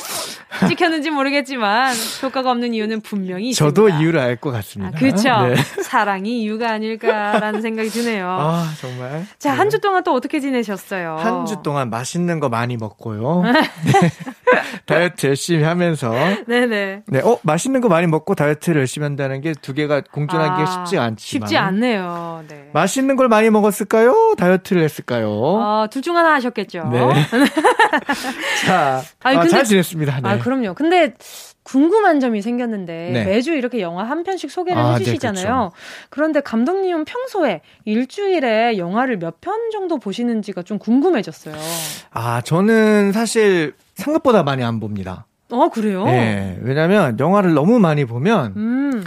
찍혔는지 0.67 1.09
모르겠지만 1.09 1.93
효과가 2.23 2.51
없는 2.51 2.73
이유는 2.73 3.01
분명히 3.01 3.49
있습니다. 3.49 3.73
저도 3.75 3.89
이유를 3.89 4.19
알 4.19 4.37
것 4.37 4.51
같습니다. 4.51 4.95
아, 4.95 4.99
그렇죠. 4.99 5.47
네. 5.47 5.55
사랑이 5.81 6.41
이유가 6.43 6.69
아닐까라는 6.71 7.61
생각이 7.61 7.89
드네요. 7.89 8.27
아, 8.29 8.65
정말. 8.79 9.25
자, 9.39 9.51
한주 9.53 9.79
동안 9.79 10.03
또 10.03 10.13
어떻게 10.13 10.39
지내셨어요? 10.39 11.15
한 11.17 11.45
주 11.47 11.61
동안 11.63 11.89
맛있는 11.89 12.39
거 12.41 12.49
많이 12.49 12.75
먹고요. 12.77 13.41
네. 13.43 13.53
다이어트 14.85 15.27
열심히 15.27 15.63
하면서. 15.63 16.11
네네. 16.47 17.03
네, 17.07 17.19
어, 17.21 17.39
맛있는 17.43 17.81
거 17.81 17.87
많이 17.89 18.05
먹고 18.07 18.35
다이어트를 18.35 18.79
열심히 18.81 19.03
한다는 19.05 19.41
게 19.41 19.53
두 19.61 19.73
개가 19.73 20.01
공 20.11 20.26
존하기가 20.27 20.61
아, 20.61 20.65
쉽지 20.85 20.97
않지만. 20.97 21.15
쉽지 21.15 21.57
않네요. 21.57 22.43
네. 22.47 22.69
맛있는 22.73 23.15
걸 23.15 23.27
많이 23.27 23.49
먹었을까요? 23.49 24.35
다이어트를 24.37 24.83
했을까요? 24.83 25.29
어, 25.29 25.87
둘 25.89 26.01
중 26.01 26.15
하나 26.17 26.33
하셨겠죠. 26.35 26.89
네. 26.91 26.99
자, 28.65 29.01
아니, 29.23 29.37
아, 29.37 29.39
근데- 29.41 29.49
잘 29.49 29.63
지냈습니다. 29.63 30.21
네. 30.21 30.29
아, 30.29 30.37
그럼요. 30.39 30.73
근데 30.73 31.13
궁금한 31.63 32.19
점이 32.21 32.41
생겼는데 32.41 33.09
네. 33.13 33.25
매주 33.25 33.51
이렇게 33.53 33.81
영화 33.81 34.03
한 34.05 34.23
편씩 34.23 34.49
소개를 34.49 34.81
아, 34.81 34.93
네, 34.95 35.01
해주시잖아요. 35.01 35.71
그런데 36.09 36.39
감독님은 36.39 37.03
평소에 37.05 37.61
일주일에 37.85 38.77
영화를 38.77 39.17
몇 39.19 39.37
편 39.41 39.69
정도 39.71 39.97
보시는지가 39.99 40.63
좀 40.63 40.79
궁금해졌어요. 40.79 41.55
아, 42.11 42.41
저는 42.41 43.11
사실 43.11 43.73
생각보다 43.95 44.43
많이 44.43 44.63
안 44.63 44.79
봅니다. 44.79 45.25
어, 45.51 45.69
그래요? 45.69 46.05
네, 46.05 46.57
왜냐면 46.61 47.17
영화를 47.19 47.53
너무 47.53 47.79
많이 47.79 48.03
보면 48.05 48.53
음, 48.57 49.03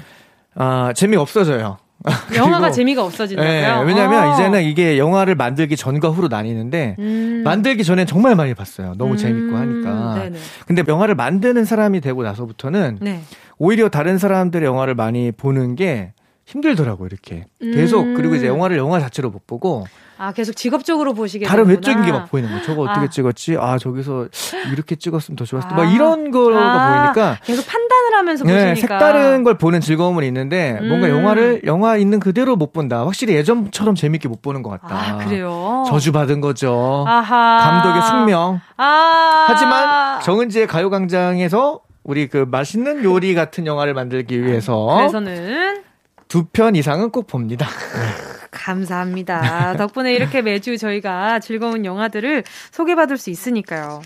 아, 0.55 0.93
재미 0.95 1.17
없어져요. 1.17 1.79
영화가 2.35 2.71
재미가 2.71 3.05
없어진다고요? 3.05 3.53
네, 3.53 3.85
왜냐면 3.85 4.29
어. 4.29 4.33
이제는 4.33 4.63
이게 4.63 4.97
영화를 4.97 5.35
만들기 5.35 5.77
전과 5.77 6.09
후로 6.09 6.29
나뉘는데 6.29 6.97
음. 6.99 7.43
만들기 7.45 7.85
전엔 7.85 8.07
정말 8.07 8.35
많이 8.37 8.55
봤어요. 8.55 8.95
너무 8.97 9.19
재밌고 9.19 9.55
음, 9.55 9.57
하니까. 9.57 10.15
네네. 10.15 10.39
근데 10.67 10.83
영화를 10.89 11.15
만드는 11.15 11.67
사람이 11.67 12.01
되고 12.01 12.23
나서부터는 12.23 12.99
네. 13.03 13.21
오히려 13.59 13.91
다른 13.91 14.17
사람들의 14.17 14.67
영화를 14.67 14.95
많이 14.95 15.31
보는 15.31 15.75
게 15.77 16.15
힘들더라고요, 16.51 17.07
이렇게. 17.07 17.45
계속, 17.61 18.01
음. 18.03 18.15
그리고 18.15 18.35
이제 18.35 18.47
영화를 18.49 18.77
영화 18.77 18.99
자체로 18.99 19.31
못 19.31 19.47
보고, 19.47 19.87
아, 20.19 20.33
계속 20.33 20.55
직업적으로 20.55 21.15
보시게 21.15 21.47
다른. 21.47 21.67
외적인 21.67 22.05
게 22.05 22.13
막 22.13 22.29
보이는 22.31 22.49
거예요. 22.51 22.63
저거 22.65 22.83
어떻게 22.83 23.07
아. 23.07 23.09
찍었지? 23.09 23.57
아, 23.59 23.79
저기서 23.79 24.29
이렇게 24.73 24.97
찍었으면 24.97 25.37
더 25.37 25.45
좋았을 25.47 25.69
때. 25.69 25.75
아. 25.75 25.79
막 25.79 25.95
이런 25.95 26.31
거가 26.31 26.59
아, 26.59 27.13
보이니까. 27.13 27.39
계속 27.45 27.65
판단을 27.67 28.19
하면서 28.19 28.45
네, 28.45 28.53
보시니까. 28.75 28.99
색다른 28.99 29.45
걸 29.45 29.57
보는 29.57 29.81
즐거움은 29.81 30.25
있는데, 30.25 30.79
뭔가 30.83 31.07
음. 31.07 31.11
영화를, 31.13 31.63
영화 31.65 31.97
있는 31.97 32.21
그대로 32.21 32.57
못 32.57 32.73
본다. 32.73 33.07
확실히 33.07 33.35
예전처럼 33.35 33.95
재밌게 33.95 34.29
못 34.29 34.43
보는 34.43 34.63
것 34.63 34.71
같다. 34.71 34.95
아, 34.95 35.17
그래요? 35.25 35.85
저주받은 35.89 36.41
거죠. 36.43 37.05
아하. 37.07 37.83
감독의 37.83 38.03
숙명. 38.09 38.61
아. 38.77 39.45
하지만 39.49 40.21
정은지의 40.21 40.67
가요광장에서 40.67 41.81
우리 42.03 42.29
그 42.29 42.47
맛있는 42.51 43.05
요리 43.05 43.35
같은 43.35 43.67
영화를 43.67 43.95
만들기 43.95 44.43
위해서 44.45 44.87
그래서는 44.97 45.83
두 46.31 46.47
편 46.53 46.77
이상은 46.77 47.11
꼭 47.11 47.27
봅니다. 47.27 47.67
감사합니다. 48.51 49.75
덕분에 49.77 50.15
이렇게 50.15 50.43
매주 50.43 50.79
저희가 50.79 51.41
즐거운 51.41 51.85
영화들을 51.85 52.45
소개받을 52.71 53.17
수 53.19 53.31
있으니까요. 53.31 54.01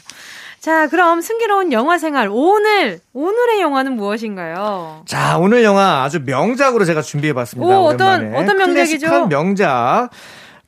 자, 0.59 0.88
그럼 0.88 1.21
승기로운 1.21 1.73
영화 1.73 1.99
생활 1.99 2.28
오늘 2.31 2.99
오늘의 3.12 3.61
영화는 3.61 3.93
무엇인가요? 3.97 5.02
자, 5.07 5.37
오늘 5.38 5.62
영화 5.62 6.02
아주 6.02 6.21
명작으로 6.25 6.85
제가 6.87 7.02
준비해봤습니다. 7.02 7.78
오, 7.78 7.85
어떤- 7.85 8.21
오랜만에. 8.23 8.43
어떤 8.43 8.57
명작이죠? 8.57 9.06
클래식한 9.06 9.28
명작. 9.28 10.08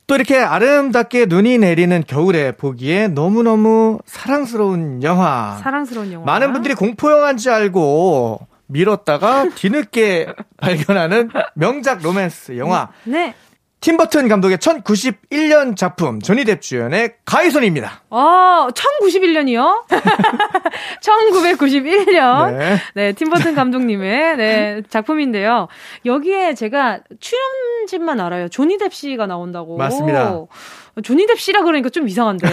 또 0.05 0.15
이렇게 0.15 0.37
아름답게 0.37 1.25
눈이 1.25 1.57
내리는 1.57 2.03
겨울에 2.07 2.51
보기에 2.53 3.07
너무너무 3.09 3.97
사랑스러운 4.05 5.01
영화. 5.03 5.57
사랑스러운 5.61 6.13
영화. 6.13 6.25
많은 6.25 6.53
분들이 6.53 6.75
공포 6.75 7.11
영화인 7.11 7.37
줄 7.37 7.51
알고 7.51 8.39
미뤘다가 8.67 9.49
뒤늦게 9.55 10.27
발견하는 10.57 11.29
명작 11.55 12.01
로맨스 12.01 12.57
영화. 12.57 12.89
네. 13.03 13.33
팀버튼 13.79 14.27
감독의 14.27 14.57
1091년 14.57 15.77
작품 15.77 16.19
조니 16.19 16.45
뎁 16.45 16.59
주연의 16.59 17.13
가이손입니다. 17.25 18.01
어, 18.09 18.67
1091년이요? 18.73 19.83
1991년. 21.01 22.57
네. 22.57 22.77
네, 22.95 23.11
팀버튼 23.13 23.53
감독님의 23.53 24.37
네, 24.37 24.81
작품인데요. 24.89 25.67
여기에 26.05 26.55
제가 26.55 27.01
출연진만 27.19 28.19
알아요. 28.19 28.49
조니 28.49 28.77
뎁 28.79 28.89
씨가 28.89 29.27
나온다고. 29.27 29.77
맞습니다. 29.77 30.33
조니 31.01 31.25
뎁 31.27 31.35
씨라 31.35 31.63
그러니까 31.63 31.89
좀 31.89 32.07
이상한데. 32.07 32.47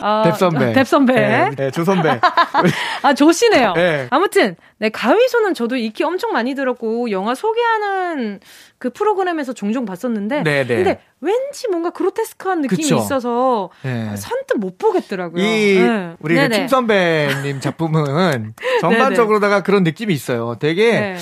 아, 0.00 0.22
뎁 0.26 0.34
선배. 0.34 0.72
뎁 0.72 0.84
선배. 0.84 1.14
네, 1.14 1.50
네, 1.56 1.70
조 1.70 1.84
선배. 1.84 2.20
아, 3.02 3.14
조씨네요. 3.14 3.72
네. 3.74 4.06
아무튼, 4.10 4.56
네, 4.78 4.88
가위손은 4.88 5.54
저도 5.54 5.76
익히 5.76 6.04
엄청 6.04 6.32
많이 6.32 6.54
들었고, 6.54 7.10
영화 7.10 7.34
소개하는 7.34 8.40
그 8.78 8.90
프로그램에서 8.90 9.52
종종 9.52 9.84
봤었는데, 9.84 10.42
네, 10.42 10.64
네. 10.66 10.76
근데 10.76 11.00
왠지 11.20 11.66
뭔가 11.68 11.90
그로테스크한 11.90 12.60
느낌이 12.60 12.82
그쵸. 12.82 12.96
있어서, 12.98 13.70
네. 13.82 14.14
선뜻 14.16 14.58
못 14.58 14.78
보겠더라고요. 14.78 15.42
이 15.42 15.74
네. 15.80 16.14
우리 16.20 16.34
그 16.34 16.40
네네. 16.40 16.56
팀 16.56 16.68
선배님 16.68 17.58
작품은 17.60 18.54
전반적으로다가 18.80 19.62
그런 19.62 19.82
느낌이 19.82 20.14
있어요. 20.14 20.56
되게 20.60 20.92
네. 21.00 21.16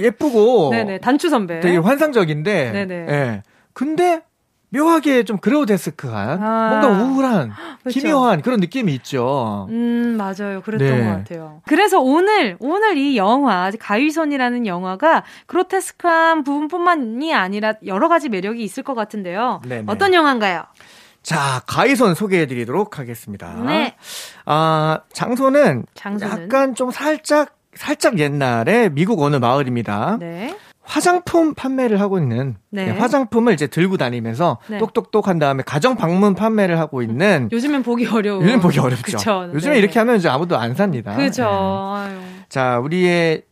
예쁘고 0.00 0.70
네네, 0.70 0.98
단추 0.98 1.28
선배. 1.30 1.60
되게 1.60 1.78
환상적인데 1.78 2.72
네네. 2.72 2.94
예. 3.08 3.42
근데 3.72 4.20
묘하게 4.70 5.24
좀 5.24 5.38
그로데스크한 5.38 6.42
아. 6.42 6.68
뭔가 6.70 6.88
우울한 6.88 7.52
그렇죠. 7.82 8.00
기묘한 8.00 8.42
그런 8.42 8.60
느낌이 8.60 8.94
있죠. 8.96 9.66
음, 9.70 10.16
맞아요. 10.18 10.60
그랬던 10.62 10.78
네. 10.78 11.04
것 11.04 11.10
같아요. 11.10 11.62
그래서 11.66 12.00
오늘, 12.00 12.56
오늘 12.60 12.96
이 12.98 13.16
영화, 13.16 13.70
가위손이라는 13.78 14.66
영화가 14.66 15.24
그로테스크한 15.46 16.44
부분뿐만이 16.44 17.34
아니라 17.34 17.74
여러 17.86 18.08
가지 18.08 18.28
매력이 18.28 18.62
있을 18.62 18.82
것 18.82 18.94
같은데요. 18.94 19.60
네네. 19.66 19.84
어떤 19.86 20.12
영화인가요? 20.14 20.64
자, 21.22 21.62
가이손 21.66 22.14
소개해 22.14 22.46
드리도록 22.46 22.98
하겠습니다. 22.98 23.54
네. 23.66 23.96
아, 24.46 25.00
장소는, 25.12 25.84
장소는? 25.94 26.44
약간 26.44 26.74
좀 26.74 26.90
살짝, 26.90 27.56
살짝 27.74 28.18
옛날에 28.18 28.88
미국 28.88 29.20
어느 29.20 29.36
마을입니다. 29.36 30.16
네. 30.20 30.56
화장품 30.88 31.52
판매를 31.54 32.00
하고 32.00 32.18
있는 32.18 32.56
네. 32.70 32.86
네, 32.86 32.90
화장품을 32.92 33.52
이제 33.52 33.66
들고 33.66 33.98
다니면서 33.98 34.56
네. 34.68 34.78
똑똑똑 34.78 35.28
한 35.28 35.38
다음에 35.38 35.62
가정 35.66 35.96
방문 35.96 36.34
판매를 36.34 36.78
하고 36.80 37.02
있는 37.02 37.50
요즘엔 37.52 37.82
보기 37.82 38.06
어려워. 38.06 38.42
요즘 38.42 38.58
보기 38.60 38.78
어렵죠. 38.80 39.02
그쵸. 39.18 39.50
요즘에 39.52 39.74
네. 39.74 39.78
이렇게 39.80 39.98
하면 39.98 40.16
이제 40.16 40.30
아무도 40.30 40.56
안 40.56 40.74
삽니다. 40.74 41.14
그죠. 41.14 41.94
네. 42.08 42.44
자, 42.48 42.78
우리의 42.78 43.42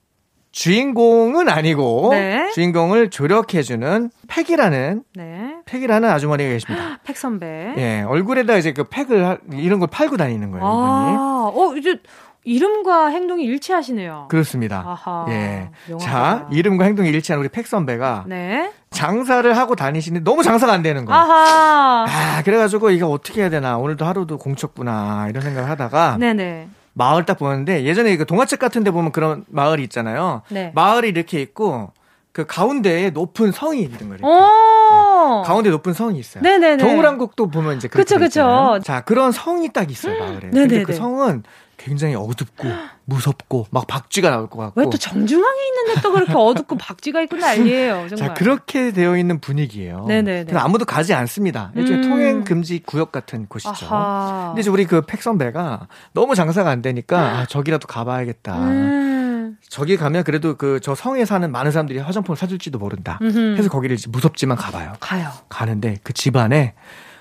주인공은 0.53 1.51
아니고 1.51 2.09
네. 2.13 2.51
주인공을 2.55 3.11
조력해주는 3.11 4.11
팩이라는 4.29 5.03
네. 5.15 5.55
팩이라는 5.67 6.09
아주머니가 6.09 6.49
계십니다. 6.49 6.99
팩 7.05 7.19
선배. 7.19 7.75
예, 7.77 8.03
얼굴에다 8.09 8.57
이제 8.57 8.73
그 8.73 8.85
팩을 8.85 9.27
하- 9.27 9.39
이런 9.53 9.79
걸 9.81 9.89
팔고 9.93 10.17
다니는 10.17 10.51
거예요. 10.53 10.65
아, 10.65 11.53
어, 11.55 11.77
이제 11.77 12.01
이름과 12.47 13.09
행동이 13.09 13.43
일치하시네요. 13.43 14.27
그렇습니다. 14.31 14.79
아하. 14.87 15.27
예. 15.31 15.69
영화가. 15.91 16.11
자, 16.11 16.49
이름과 16.53 16.85
행동이 16.85 17.09
일치한 17.11 17.41
우리 17.41 17.49
팩 17.49 17.67
선배가 17.67 18.25
네. 18.29 18.71
장사를 18.91 19.57
하고 19.57 19.75
다니시는데 19.75 20.23
너무 20.25 20.45
장사가 20.45 20.73
안 20.73 20.81
되는 20.81 21.05
거예요. 21.05 21.21
아하. 21.21 22.07
아, 22.09 22.43
그래가지고 22.45 22.91
이거 22.91 23.09
어떻게 23.09 23.41
해야 23.41 23.51
되나. 23.51 23.79
오늘도 23.79 24.05
하루도 24.05 24.39
공쳤구나. 24.39 25.27
이런 25.29 25.43
생각을 25.43 25.69
하다가 25.69 26.19
네네. 26.21 26.69
마을 26.93 27.27
딱 27.27 27.37
보는데 27.37 27.83
예전에 27.83 28.17
그 28.17 28.27
동화책 28.27 28.61
같은 28.61 28.85
데 28.85 28.93
보면 28.93 29.11
그런 29.11 29.45
마을이 29.49 29.83
있잖아요. 29.83 30.43
네. 30.49 30.71
마을이 30.73 31.09
이렇게 31.09 31.41
있고 31.43 31.91
그 32.31 32.47
가운데에 32.47 33.11
높은 33.11 33.51
성이 33.51 33.83
있는 33.83 33.99
거예요. 34.09 34.19
오. 34.23 35.43
가운데 35.43 35.71
높은 35.71 35.95
성이 35.95 36.21
있어요. 36.21 36.43
네네네. 36.45 36.85
겨울왕국도 36.85 37.49
보면 37.49 37.79
이제 37.79 37.89
그쵸. 37.89 38.23
있잖아요. 38.23 38.81
자, 38.85 39.01
그런 39.01 39.33
성이 39.33 39.73
딱 39.73 39.91
있어요, 39.91 40.17
마을에. 40.19 40.41
근데 40.41 40.61
네네네. 40.61 40.83
그 40.85 40.93
성은 40.93 41.43
굉장히 41.87 42.17
어둡고 42.17 42.69
무섭고 43.05 43.67
막 43.71 43.87
박쥐가 43.87 44.29
나올 44.31 44.51
것 44.51 44.59
같고. 44.59 44.81
왜 44.81 44.87
또 44.91 44.99
정중앙에 44.99 45.59
있는데 45.69 46.01
또 46.01 46.13
그렇게 46.13 46.33
어둡고 46.35 46.77
박쥐가 46.77 47.23
있고 47.23 47.37
난리예요. 47.37 48.09
정말. 48.09 48.17
자, 48.17 48.35
그렇게 48.35 48.91
되어 48.91 49.17
있는 49.17 49.39
분위기예요. 49.39 50.05
네네네. 50.09 50.53
아무도 50.57 50.85
가지 50.85 51.15
않습니다. 51.15 51.71
일종의 51.77 52.03
음. 52.05 52.09
통행 52.11 52.45
금지 52.45 52.81
구역 52.85 53.13
같은 53.13 53.47
곳이죠. 53.47 53.87
아하. 53.87 54.47
근데 54.49 54.63
이제 54.63 54.71
우리 54.71 54.85
그 54.85 55.01
팩 55.07 55.23
선배가 55.23 55.87
너무 56.13 56.35
장사가 56.35 56.69
안 56.71 56.83
되니까 56.83 57.21
아, 57.21 57.47
저기라도 57.47 57.87
가봐야겠다. 57.87 58.59
음. 58.59 59.57
저기 59.69 59.97
가면 59.97 60.25
그래도 60.25 60.57
그 60.57 60.81
저 60.83 60.95
성에 60.97 61.25
사는 61.25 61.51
많은 61.51 61.71
사람들이 61.71 62.01
화장품을 62.01 62.37
사줄지도 62.37 62.79
모른다. 62.79 63.19
음흠. 63.23 63.57
해서 63.59 63.69
거기를 63.71 63.95
이제 63.97 64.09
무섭지만 64.11 64.57
가봐요. 64.57 64.95
가요. 64.99 65.31
가는데 65.49 65.99
그 66.03 66.13
집안에 66.13 66.75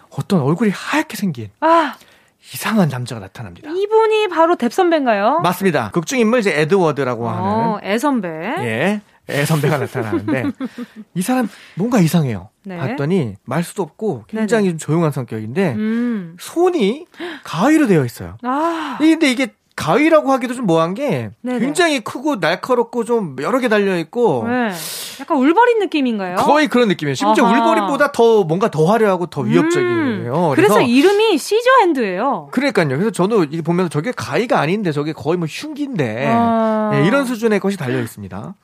어떤 0.09 0.41
얼굴이 0.41 0.71
하얗게 0.73 1.15
생긴 1.17 1.49
아, 1.59 1.95
이상한 2.53 2.89
남자가 2.89 3.19
나타납니다. 3.21 3.69
이분이 3.69 4.27
바로 4.29 4.55
뎁 4.55 4.69
선배인가요? 4.69 5.39
맞습니다. 5.39 5.91
극중 5.91 6.19
인물 6.19 6.39
이제 6.39 6.51
에드워드라고 6.61 7.27
하는 7.29 7.41
어, 7.43 7.79
애 7.83 7.97
선배. 7.97 8.29
예 8.29 9.01
애 9.27 9.43
선배가 9.43 9.79
나타나는데 9.79 10.51
이 11.15 11.21
사람 11.23 11.49
뭔가 11.73 11.99
이상해요. 11.99 12.49
네. 12.63 12.77
봤더니 12.77 13.33
말 13.43 13.63
수도 13.63 13.81
없고 13.81 14.25
굉장히 14.27 14.69
좀 14.69 14.77
조용한 14.77 15.11
성격인데 15.11 15.73
음. 15.73 16.37
손이 16.39 17.07
가위로 17.43 17.87
되어 17.87 18.05
있어요. 18.05 18.37
아. 18.43 18.99
이- 19.01 19.05
근데 19.09 19.31
이게 19.31 19.47
가위라고 19.75 20.31
하기도 20.31 20.53
좀 20.53 20.65
뭐한 20.65 20.93
게 20.93 21.31
네네. 21.41 21.59
굉장히 21.59 21.99
크고 21.99 22.37
날카롭고 22.37 23.03
좀 23.03 23.35
여러 23.41 23.59
개 23.59 23.67
달려 23.67 23.97
있고 23.97 24.45
네. 24.47 24.71
약간 25.19 25.37
울버린 25.37 25.79
느낌인가요? 25.79 26.37
거의 26.37 26.67
그런 26.67 26.87
느낌이에요. 26.87 27.15
심지어 27.15 27.45
아하. 27.45 27.59
울버린보다 27.59 28.11
더 28.13 28.43
뭔가 28.45 28.69
더 28.71 28.85
화려하고 28.85 29.27
더 29.27 29.41
위협적이에요. 29.41 30.49
음. 30.51 30.55
그래서 30.55 30.81
이름이 30.81 31.37
scissor 31.37 31.69
hand예요. 31.81 32.47
그러니까요. 32.51 32.87
그래서 32.87 33.11
저도 33.11 33.43
이게 33.43 33.61
보면서 33.61 33.89
저게 33.89 34.11
가위가 34.11 34.59
아닌데 34.59 34.91
저게 34.91 35.11
거의 35.11 35.37
뭐 35.37 35.47
흉기인데 35.49 36.25
아. 36.27 36.89
네, 36.93 37.05
이런 37.05 37.25
수준의 37.25 37.59
것이 37.59 37.77
달려 37.77 37.99
있습니다. 37.99 38.55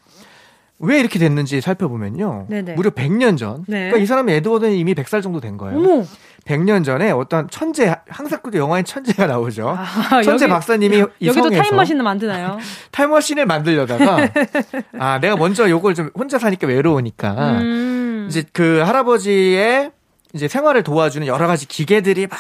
왜 0.82 1.00
이렇게 1.00 1.20
됐는지 1.20 1.62
살펴보면요. 1.62 2.46
네네. 2.50 2.74
무려 2.74 2.90
100년 2.92 3.38
전. 3.38 3.64
네. 3.68 3.88
그러니까 3.88 3.98
이 3.98 4.06
사람이 4.06 4.32
에드워드는 4.34 4.74
이미 4.74 4.94
100살 4.96 5.22
정도 5.22 5.40
된 5.40 5.58
거예요. 5.58 5.78
어머. 5.78 6.04
100년 6.46 6.84
전에 6.84 7.12
어떤 7.12 7.48
천재, 7.50 7.96
항상 8.10 8.40
그 8.42 8.58
영화엔 8.58 8.84
천재가 8.84 9.28
나오죠. 9.28 9.70
아, 9.78 10.22
천재 10.24 10.46
여기- 10.46 10.48
박사님이 10.54 10.98
이 11.20 11.28
여기도 11.28 11.44
성에서 11.46 11.62
타임머신을 11.64 12.04
만드나요? 12.04 12.58
타임머신을 12.92 13.46
만들려다가 13.46 14.18
아 14.98 15.20
내가 15.20 15.36
먼저 15.36 15.70
요걸 15.70 15.94
좀 15.94 16.10
혼자 16.16 16.40
사니까 16.40 16.66
외로우니까 16.66 17.32
음. 17.60 18.24
아, 18.26 18.28
이제 18.28 18.44
그 18.54 18.80
할아버지의 18.84 19.92
이제 20.34 20.48
생활을 20.48 20.82
도와주는 20.84 21.28
여러 21.28 21.46
가지 21.46 21.68
기계들이 21.68 22.26
막 22.28 22.40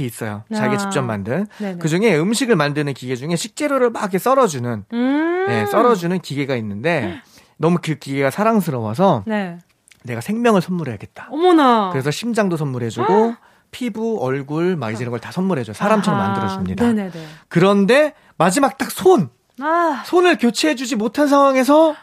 있어요. 0.00 0.44
자기 0.54 0.76
아. 0.76 0.78
직접 0.78 1.02
만든. 1.02 1.46
네네. 1.58 1.78
그 1.80 1.88
중에 1.88 2.16
음식을 2.16 2.54
만드는 2.56 2.94
기계 2.94 3.16
중에 3.16 3.34
식재료를 3.36 3.90
막 3.90 4.02
이렇게 4.04 4.18
썰어주는, 4.18 4.84
음. 4.92 5.44
네, 5.48 5.66
썰어주는 5.66 6.20
기계가 6.20 6.54
있는데 6.56 7.20
너무 7.62 7.78
그 7.80 7.94
기계가 7.94 8.30
사랑스러워서 8.30 9.22
네. 9.24 9.56
내가 10.02 10.20
생명을 10.20 10.60
선물해야겠다. 10.60 11.28
어머나. 11.30 11.90
그래서 11.92 12.10
심장도 12.10 12.56
선물해주고 12.56 13.36
피부, 13.70 14.18
얼굴 14.20 14.74
막 14.76 14.90
이런 14.90 15.10
걸 15.12 15.20
다 15.20 15.30
선물해줘. 15.30 15.72
사람처럼 15.72 16.18
아하. 16.20 16.28
만들어줍니다. 16.30 16.84
네네네. 16.84 17.26
그런데 17.48 18.14
마지막 18.36 18.76
딱 18.78 18.90
손, 18.90 19.30
아. 19.60 20.02
손을 20.04 20.38
교체해주지 20.38 20.96
못한 20.96 21.28
상황에서 21.28 21.94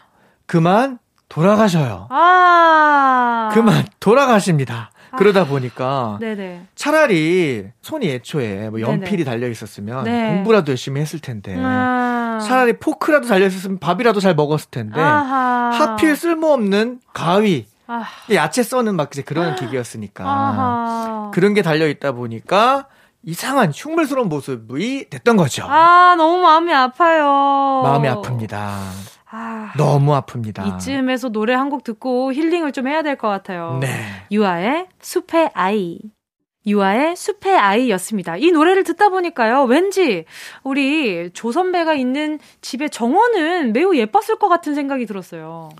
그만 0.46 0.98
돌아가셔요. 1.28 2.08
아. 2.10 3.50
그만 3.52 3.84
돌아가십니다. 4.00 4.90
그러다 5.18 5.44
보니까 5.44 6.16
네네. 6.20 6.66
차라리 6.76 7.66
손이 7.82 8.08
애초에 8.08 8.70
뭐 8.70 8.80
연필이. 8.80 9.24
달려 9.24 9.48
있었으면 9.48 10.04
네. 10.04 10.28
공부라도 10.36 10.70
열심히 10.70 11.00
했을 11.00 11.18
텐데 11.18 11.54
아. 11.58 12.09
차라리 12.46 12.78
포크라도 12.78 13.26
달려 13.28 13.46
있었으면 13.46 13.78
밥이라도 13.78 14.20
잘 14.20 14.34
먹었을 14.34 14.70
텐데 14.70 15.00
아하. 15.00 15.70
하필 15.72 16.16
쓸모없는 16.16 17.00
가위 17.12 17.66
아. 17.86 18.04
야채 18.32 18.62
써는 18.62 18.94
막 18.96 19.10
이제 19.12 19.22
그런 19.22 19.54
기계였으니까 19.56 20.24
아하. 20.24 21.30
그런 21.34 21.54
게 21.54 21.62
달려 21.62 21.88
있다 21.88 22.12
보니까 22.12 22.86
이상한 23.22 23.70
흉물스러운 23.74 24.28
모습이 24.28 25.10
됐던 25.10 25.36
거죠. 25.36 25.64
아, 25.68 26.14
너무 26.16 26.38
마음이 26.38 26.72
아파요. 26.72 27.80
마음이 27.82 28.08
아픕니다. 28.08 28.56
아. 29.32 29.72
너무 29.76 30.12
아픕니다. 30.18 30.74
이쯤에서 30.76 31.28
노래 31.28 31.54
한 31.54 31.68
곡 31.70 31.84
듣고 31.84 32.32
힐링을 32.32 32.72
좀 32.72 32.88
해야 32.88 33.02
될 33.02 33.16
것 33.16 33.28
같아요. 33.28 33.78
네. 33.80 33.88
유아의 34.32 34.86
숲의 35.00 35.50
아이. 35.54 35.98
유아의 36.70 37.16
숲의 37.16 37.56
아이였습니다. 37.56 38.36
이 38.36 38.50
노래를 38.52 38.84
듣다 38.84 39.08
보니까요, 39.08 39.64
왠지 39.64 40.24
우리 40.62 41.30
조선배가 41.32 41.94
있는 41.94 42.38
집의 42.60 42.90
정원은 42.90 43.72
매우 43.72 43.94
예뻤을 43.96 44.38
것 44.38 44.48
같은 44.48 44.74
생각이 44.74 45.06
들었어요. 45.06 45.70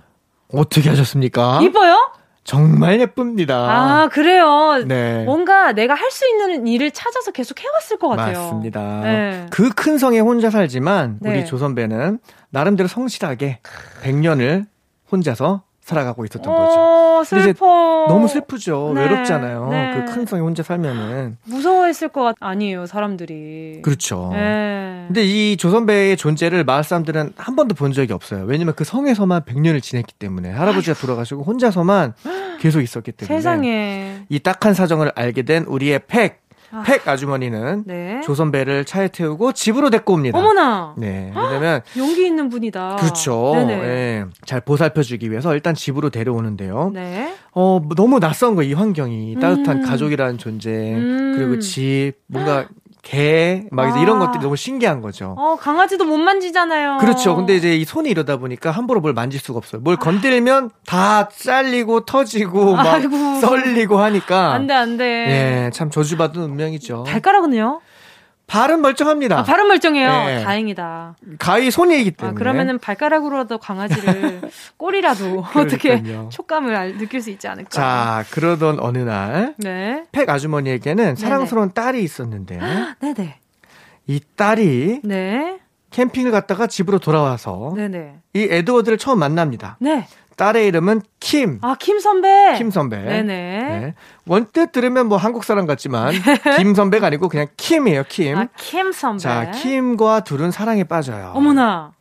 어떻게 0.53 0.89
하셨습니까? 0.89 1.61
이뻐요? 1.63 2.13
정말 2.43 2.99
예쁩니다. 3.01 3.55
아, 3.57 4.09
그래요. 4.09 4.83
네. 4.87 5.25
뭔가 5.25 5.73
내가 5.73 5.95
할 5.95 6.11
수 6.11 6.27
있는 6.29 6.67
일을 6.67 6.91
찾아서 6.91 7.31
계속 7.31 7.61
해왔을 7.63 7.99
것 7.99 8.09
같아요. 8.09 8.39
맞습니다. 8.41 9.01
네. 9.03 9.47
그큰 9.51 9.99
성에 9.99 10.19
혼자 10.19 10.51
살지만 10.51 11.19
네. 11.21 11.31
우리 11.31 11.47
조선배는 11.47 12.19
나름대로 12.49 12.89
성실하게 12.89 13.61
100년을 14.03 14.67
혼자서 15.13 15.63
살아가고 15.91 16.25
있었던 16.25 16.43
거죠. 16.43 16.75
어, 16.81 17.23
이제 17.23 17.41
슬퍼. 17.43 18.07
너무 18.09 18.29
슬프죠. 18.29 18.93
네. 18.95 19.03
외롭잖아요. 19.03 19.69
네. 19.71 19.95
그큰 20.07 20.27
성에 20.27 20.41
혼자 20.41 20.63
살면은. 20.63 21.37
무서워했을 21.45 22.09
것 22.09 22.23
같, 22.23 22.37
아니에요, 22.41 22.87
사람들이. 22.87 23.81
그렇죠. 23.83 24.31
네. 24.33 25.05
근데 25.09 25.25
이 25.25 25.57
조선배의 25.57 26.17
존재를 26.17 26.65
마을 26.65 26.85
사람들은 26.85 27.33
한 27.37 27.57
번도 27.57 27.75
본 27.75 27.93
적이 27.93 28.13
없어요. 28.13 28.45
왜냐면 28.47 28.75
그 28.77 28.85
성에서만 28.85 29.43
100년을 29.43 29.83
지냈기 29.83 30.15
때문에 30.15 30.51
할아버지가 30.53 30.95
돌아가시고 30.99 31.43
혼자서만 31.43 32.15
계속 32.61 32.81
있었기 32.81 33.13
때문에 33.13 33.37
세상에. 33.39 34.23
이 34.29 34.39
딱한 34.39 34.75
사정을 34.75 35.13
알게 35.15 35.43
된 35.43 35.65
우리의 35.65 36.01
팩, 36.07 36.41
아. 36.73 36.83
팩 36.87 37.07
아주머니는 37.07 37.85
네. 37.87 38.21
조선배를 38.23 38.85
차에 38.85 39.09
태우고 39.09 39.53
집으로 39.53 39.91
데리고 39.91 40.15
옵니다. 40.15 40.39
어머나. 40.39 40.95
네. 40.97 41.33
왜냐면 41.35 41.83
용기 41.97 42.27
있는 42.27 42.49
분이다. 42.49 42.97
그렇죠. 42.97 43.55
예. 43.57 44.25
잘 44.45 44.61
보살펴주기 44.61 45.31
위해서 45.31 45.55
일단 45.55 45.75
집으로 45.75 46.11
데려오는데요. 46.11 46.91
네. 46.95 47.35
어, 47.53 47.81
뭐 47.81 47.95
너무 47.97 48.21
낯선 48.21 48.55
거, 48.55 48.63
이 48.63 48.73
환경이. 48.73 49.37
따뜻한 49.41 49.79
음. 49.79 49.87
가족이라는 49.87 50.39
존재, 50.39 50.71
음. 50.71 51.35
그리고 51.37 51.59
집, 51.59 52.13
뭔가 52.27 52.69
개, 53.03 53.65
막 53.71 53.89
이제 53.89 54.01
이런 54.01 54.21
아. 54.21 54.27
것들이 54.27 54.43
너무 54.43 54.57
신기한 54.57 55.01
거죠. 55.01 55.35
어, 55.39 55.57
강아지도 55.59 56.05
못 56.05 56.19
만지잖아요. 56.19 56.99
그렇죠. 56.99 57.35
근데 57.35 57.57
이제 57.57 57.75
이 57.77 57.85
손이 57.85 58.11
이러다 58.11 58.37
보니까 58.37 58.71
함부로 58.71 59.01
뭘 59.01 59.15
만질 59.15 59.41
수가 59.41 59.59
없어요. 59.59 59.81
뭘 59.81 59.97
건들면 59.97 60.71
다 60.87 61.29
잘리고 61.29 62.05
터지고 62.05 62.77
막 62.77 62.87
아이고. 62.87 63.41
썰리고 63.41 63.99
하니까. 63.99 64.53
안 64.53 64.67
돼, 64.67 64.75
안 64.75 64.97
돼. 64.97 65.05
예, 65.67 65.71
참 65.73 65.91
저주받은 65.91 66.43
운명이죠. 66.43 67.05
발가락은요? 67.05 67.81
발은 68.51 68.81
멀쩡합니다. 68.83 69.39
아, 69.39 69.43
발은 69.45 69.69
멀쩡해요. 69.69 70.11
네. 70.27 70.43
다행이다. 70.43 71.15
가위 71.39 71.71
손이기 71.71 72.11
때문에. 72.11 72.35
아, 72.35 72.37
그러면은 72.37 72.81
발가락으로라도 72.81 73.59
강아지를 73.59 74.41
꼬리라도 74.77 75.45
어떻게. 75.55 76.03
촉감을 76.31 76.75
알- 76.75 76.99
느낄 76.99 77.23
수 77.23 77.31
있지 77.31 77.47
않을까. 77.47 77.71
자, 77.71 78.25
그러던 78.31 78.81
어느 78.81 78.99
날, 78.99 79.55
네. 79.59 80.03
팩 80.11 80.29
아주머니에게는 80.29 81.15
사랑스러운 81.15 81.73
딸이 81.73 82.03
있었는데, 82.03 82.59
네네. 83.01 83.39
이 84.09 84.21
딸이 84.35 85.03
네. 85.05 85.61
캠핑을 85.91 86.33
갔다가 86.33 86.67
집으로 86.67 86.99
돌아와서 86.99 87.73
네네. 87.77 88.15
이 88.35 88.49
에드워드를 88.51 88.99
처음 88.99 89.21
만납니다. 89.21 89.77
네. 89.81 90.09
딸의 90.41 90.67
이름은 90.69 91.03
킴. 91.21 91.59
아, 91.61 91.77
김 91.79 92.01
선배. 92.01 92.55
킴 92.57 92.71
선배. 92.71 92.97
네네. 92.97 93.23
네. 93.25 93.95
원뜻 94.27 94.73
들으면 94.73 95.07
뭐 95.07 95.19
한국 95.19 95.45
사람 95.45 95.67
같지만 95.67 96.15
김 96.57 96.75
선배가 96.75 97.09
아니고 97.09 97.29
그냥 97.29 97.49
킴이에요. 97.59 98.05
킴. 98.09 98.39
아, 98.39 98.47
김 98.57 98.91
선배. 98.91 99.23
자, 99.23 99.51
킴과 99.51 100.21
둘은 100.21 100.51
사랑에 100.51 100.85
빠져요. 100.85 101.33
어머나. 101.35 101.93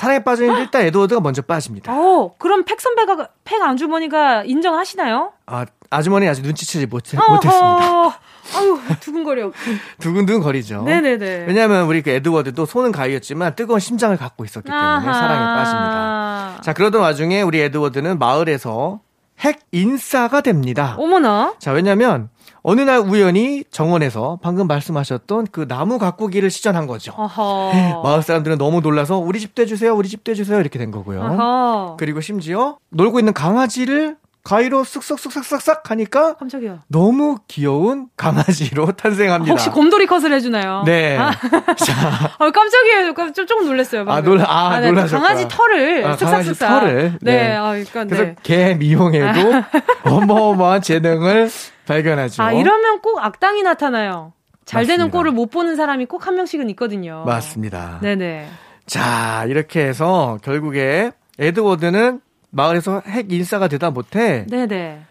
사랑에 0.00 0.24
빠지는데 0.24 0.62
일단 0.62 0.82
에드워드가 0.86 1.20
먼저 1.20 1.42
빠집니다. 1.42 1.92
어, 1.92 2.34
그럼 2.38 2.64
펙 2.64 2.80
선배가, 2.80 3.28
펙 3.44 3.60
아주머니가 3.60 4.44
인정하시나요? 4.44 5.34
아, 5.44 5.66
아주머니 5.90 6.26
아직 6.26 6.40
눈치채지 6.40 6.86
못, 6.86 7.02
어, 7.14 7.32
못했습니다. 7.32 8.06
어, 8.06 8.12
아유, 8.56 8.78
두근거려. 9.00 9.52
두근두근 9.98 10.40
거리죠. 10.40 10.84
네네네. 10.84 11.44
왜냐하면 11.46 11.84
우리 11.84 12.00
그 12.00 12.08
에드워드도 12.08 12.64
손은 12.64 12.92
가위였지만 12.92 13.54
뜨거운 13.56 13.78
심장을 13.78 14.16
갖고 14.16 14.46
있었기 14.46 14.70
때문에 14.70 14.82
아하. 14.82 15.12
사랑에 15.12 15.44
빠집니다. 15.44 16.60
자, 16.62 16.72
그러던 16.72 17.02
와중에 17.02 17.42
우리 17.42 17.60
에드워드는 17.60 18.18
마을에서 18.18 19.00
핵 19.40 19.60
인싸가 19.70 20.40
됩니다. 20.40 20.94
어머나. 20.96 21.56
자, 21.58 21.72
왜냐면 21.72 22.30
어느 22.62 22.80
날 22.82 22.98
우연히 22.98 23.64
정원에서 23.70 24.38
방금 24.42 24.66
말씀하셨던 24.66 25.48
그 25.50 25.66
나무 25.66 25.98
가꾸기를 25.98 26.50
시전한 26.50 26.86
거죠. 26.86 27.12
어허. 27.16 28.02
마을 28.04 28.22
사람들은 28.22 28.58
너무 28.58 28.80
놀라서 28.80 29.16
우리 29.18 29.40
집도 29.40 29.62
해주세요, 29.62 29.94
우리 29.94 30.08
집도 30.08 30.30
해주세요 30.32 30.60
이렇게 30.60 30.78
된 30.78 30.90
거고요. 30.90 31.20
어허. 31.22 31.96
그리고 31.98 32.20
심지어 32.20 32.76
놀고 32.90 33.18
있는 33.18 33.32
강아지를 33.32 34.16
가위로 34.42 34.84
쓱쓱쓱싹싹 34.84 35.84
하니까 35.84 36.34
깜짝이야. 36.36 36.78
너무 36.88 37.38
귀여운 37.46 38.06
강아지로 38.16 38.92
탄생합니다. 38.96 39.52
혹시 39.52 39.68
곰돌이 39.68 40.06
컷을 40.06 40.32
해주나요? 40.32 40.82
네. 40.86 41.18
아, 41.18 41.30
자, 41.76 42.30
어, 42.40 42.50
깜짝이에요. 42.50 43.12
깜- 43.12 43.34
좀 43.34 43.46
조금 43.46 43.66
놀랐어요. 43.66 44.06
방금. 44.06 44.12
아, 44.12 44.24
놀라- 44.26 44.44
아, 44.48 44.80
네, 44.80 44.86
놀라셨구나. 44.88 45.28
강아지 45.28 45.46
털을 45.46 46.04
아, 46.06 46.16
쓱싹쓱싹. 46.16 46.24
강아지 46.30 46.58
털을. 46.58 47.18
네. 47.20 47.32
네. 47.32 47.54
아, 47.54 47.68
그러니까 47.72 48.04
그래서 48.04 48.22
네. 48.24 48.36
개 48.42 48.74
미용에도 48.74 49.52
어마어마한 50.04 50.80
재능을 50.80 51.50
발견하죠. 51.94 52.42
아, 52.42 52.52
이러면 52.52 53.00
꼭 53.00 53.18
악당이 53.24 53.62
나타나요. 53.62 54.32
잘 54.64 54.84
되는 54.86 55.06
맞습니다. 55.06 55.18
꼴을 55.18 55.32
못 55.32 55.50
보는 55.50 55.74
사람이 55.76 56.06
꼭 56.06 56.26
한 56.26 56.36
명씩은 56.36 56.70
있거든요. 56.70 57.24
맞습니다. 57.26 57.98
네네. 58.02 58.46
자, 58.86 59.44
이렇게 59.48 59.80
해서 59.84 60.38
결국에 60.42 61.10
에드워드는 61.38 62.20
마을에서 62.50 63.02
핵 63.06 63.32
인싸가 63.32 63.68
되다 63.68 63.90
못해 63.90 64.46
네네. 64.48 65.02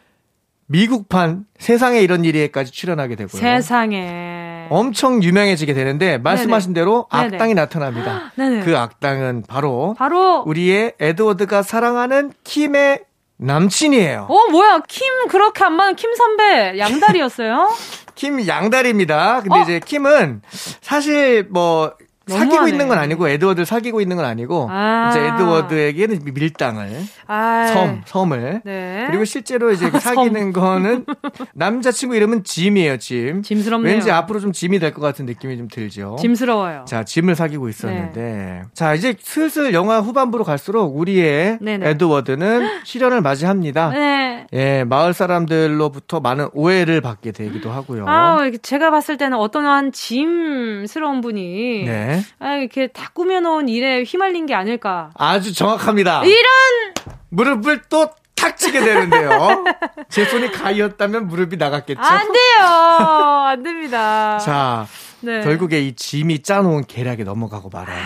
미국판 0.67 1.45
세상에 1.57 1.99
이런 1.99 2.23
일에까지 2.25 2.71
출연하게 2.71 3.15
되고요. 3.15 3.41
세상에. 3.41 4.01
네. 4.01 4.67
엄청 4.69 5.23
유명해지게 5.23 5.73
되는데 5.73 6.19
말씀하신 6.19 6.73
대로 6.73 7.07
네네. 7.11 7.25
악당이 7.35 7.53
나타납니다. 7.55 8.31
네네. 8.37 8.63
그 8.65 8.77
악당은 8.77 9.43
바로 9.47 9.95
바로 9.97 10.43
우리의 10.45 10.93
에드워드가 10.99 11.63
사랑하는 11.63 12.31
킴의 12.43 13.05
남친이에요. 13.39 14.27
어 14.29 14.51
뭐야 14.51 14.81
킴 14.87 15.27
그렇게 15.29 15.63
안 15.63 15.73
맞는 15.73 15.95
킴 15.95 16.13
선배 16.13 16.77
양다리였어요? 16.77 17.73
킴 18.15 18.45
양다리입니다. 18.45 19.41
근데 19.41 19.59
어? 19.59 19.61
이제 19.63 19.79
킴은 19.79 20.41
사실 20.81 21.47
뭐 21.49 21.93
사귀고 22.29 22.45
너무하네. 22.55 22.71
있는 22.71 22.87
건 22.87 22.97
아니고 22.97 23.27
에드워드를 23.29 23.65
사귀고 23.65 24.01
있는 24.01 24.15
건 24.15 24.25
아니고 24.25 24.67
아. 24.71 25.09
이제 25.11 25.19
에드워드에게는 25.25 26.21
밀당을 26.33 26.89
아, 27.27 27.67
섬 27.73 28.01
섬을 28.05 28.61
네. 28.65 29.05
그리고 29.07 29.25
실제로 29.25 29.71
이제 29.71 29.89
그 29.89 29.99
사귀는 29.99 30.53
거는 30.53 31.05
남자친구 31.53 32.15
이름은 32.15 32.43
짐이에요, 32.43 32.97
짐. 32.97 33.41
짐스럽네요. 33.43 33.91
왠지 33.93 34.11
앞으로 34.11 34.39
좀 34.39 34.51
짐이 34.51 34.79
될 34.79 34.89
것 34.93 35.01
같은 35.01 35.25
느낌이 35.25 35.55
좀 35.57 35.67
들죠. 35.67 36.15
짐스러워요. 36.19 36.85
자, 36.87 37.03
짐을 37.03 37.35
사귀고 37.35 37.69
있었는데. 37.69 38.63
자, 38.73 38.93
이제 38.95 39.15
슬슬 39.19 39.73
영화 39.73 39.99
후반부로 39.99 40.43
갈수록 40.43 40.97
우리의 40.97 41.59
네네. 41.61 41.89
에드워드는 41.89 42.67
시련을 42.83 43.21
맞이합니다. 43.21 43.89
네. 43.89 44.47
예, 44.53 44.83
마을 44.83 45.13
사람들로부터 45.13 46.19
많은 46.21 46.47
오해를 46.53 47.01
받게 47.01 47.31
되기도 47.31 47.69
하고요. 47.71 48.05
아, 48.07 48.49
제가 48.61 48.89
봤을 48.89 49.17
때는 49.17 49.37
어떤 49.37 49.65
한 49.65 49.91
짐스러운 49.91 51.21
분이 51.21 51.83
네. 51.85 52.18
아, 52.39 52.55
이렇게 52.55 52.87
다 52.87 53.09
꾸며놓은 53.13 53.69
일에 53.69 54.03
휘말린 54.03 54.45
게 54.45 54.53
아닐까. 54.53 55.11
아주 55.15 55.53
정확합니다. 55.53 56.23
이런 56.25 56.93
무릎을 57.29 57.83
또 57.89 58.09
탁 58.39 58.55
치게 58.55 58.79
되는데요. 58.79 59.65
제 60.07 60.23
손이 60.23 60.53
가위였다면 60.53 61.27
무릎이 61.27 61.57
나갔겠죠. 61.57 61.99
안 62.01 62.31
돼요. 62.31 62.65
안 62.65 63.63
됩니다. 63.63 64.37
자, 64.37 64.87
네. 65.19 65.41
결국에 65.41 65.81
이 65.81 65.93
짐이 65.93 66.43
짜놓은 66.43 66.85
계략에 66.85 67.25
넘어가고 67.25 67.69
말아요. 67.69 67.99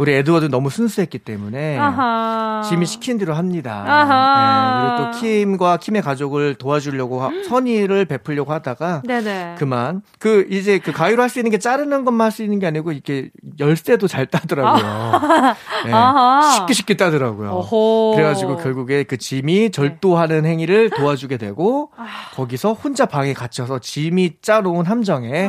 우리 0.00 0.14
에드워드 0.14 0.46
너무 0.46 0.70
순수했기 0.70 1.18
때문에 1.18 1.76
아하. 1.78 2.62
짐이 2.66 2.86
시킨 2.86 3.18
대로 3.18 3.34
합니다. 3.34 3.84
아하. 3.86 4.96
네, 4.96 4.96
그리고 4.96 5.12
또 5.12 5.20
킴과 5.20 5.76
킴의 5.76 6.00
가족을 6.00 6.54
도와주려고 6.54 7.20
하- 7.22 7.30
선의를 7.50 8.06
베풀려고 8.06 8.50
하다가 8.50 9.02
네네. 9.06 9.56
그만 9.58 10.00
그 10.18 10.46
이제 10.50 10.78
그 10.78 10.92
가위로 10.92 11.20
할 11.22 11.28
수 11.28 11.38
있는 11.38 11.50
게 11.50 11.58
자르는 11.58 12.06
것만 12.06 12.24
할 12.24 12.30
수 12.32 12.42
있는 12.42 12.58
게 12.60 12.66
아니고 12.66 12.92
이렇게 12.92 13.28
열쇠도 13.58 14.08
잘 14.08 14.24
따더라고요. 14.24 15.20
네, 15.84 15.92
아하. 15.92 16.50
쉽게 16.52 16.72
쉽게 16.72 16.96
따더라고요. 16.96 17.50
어호. 17.50 18.12
그래가지고 18.16 18.56
결국에 18.56 19.02
그 19.02 19.18
짐이 19.18 19.70
절도하는 19.70 20.46
행위를 20.46 20.88
도와주게 20.90 21.36
되고 21.36 21.90
아. 21.98 22.06
거기서 22.36 22.72
혼자 22.72 23.04
방에 23.04 23.34
갇혀서 23.34 23.80
짐이 23.80 24.36
짜놓은 24.40 24.86
함정에. 24.86 25.48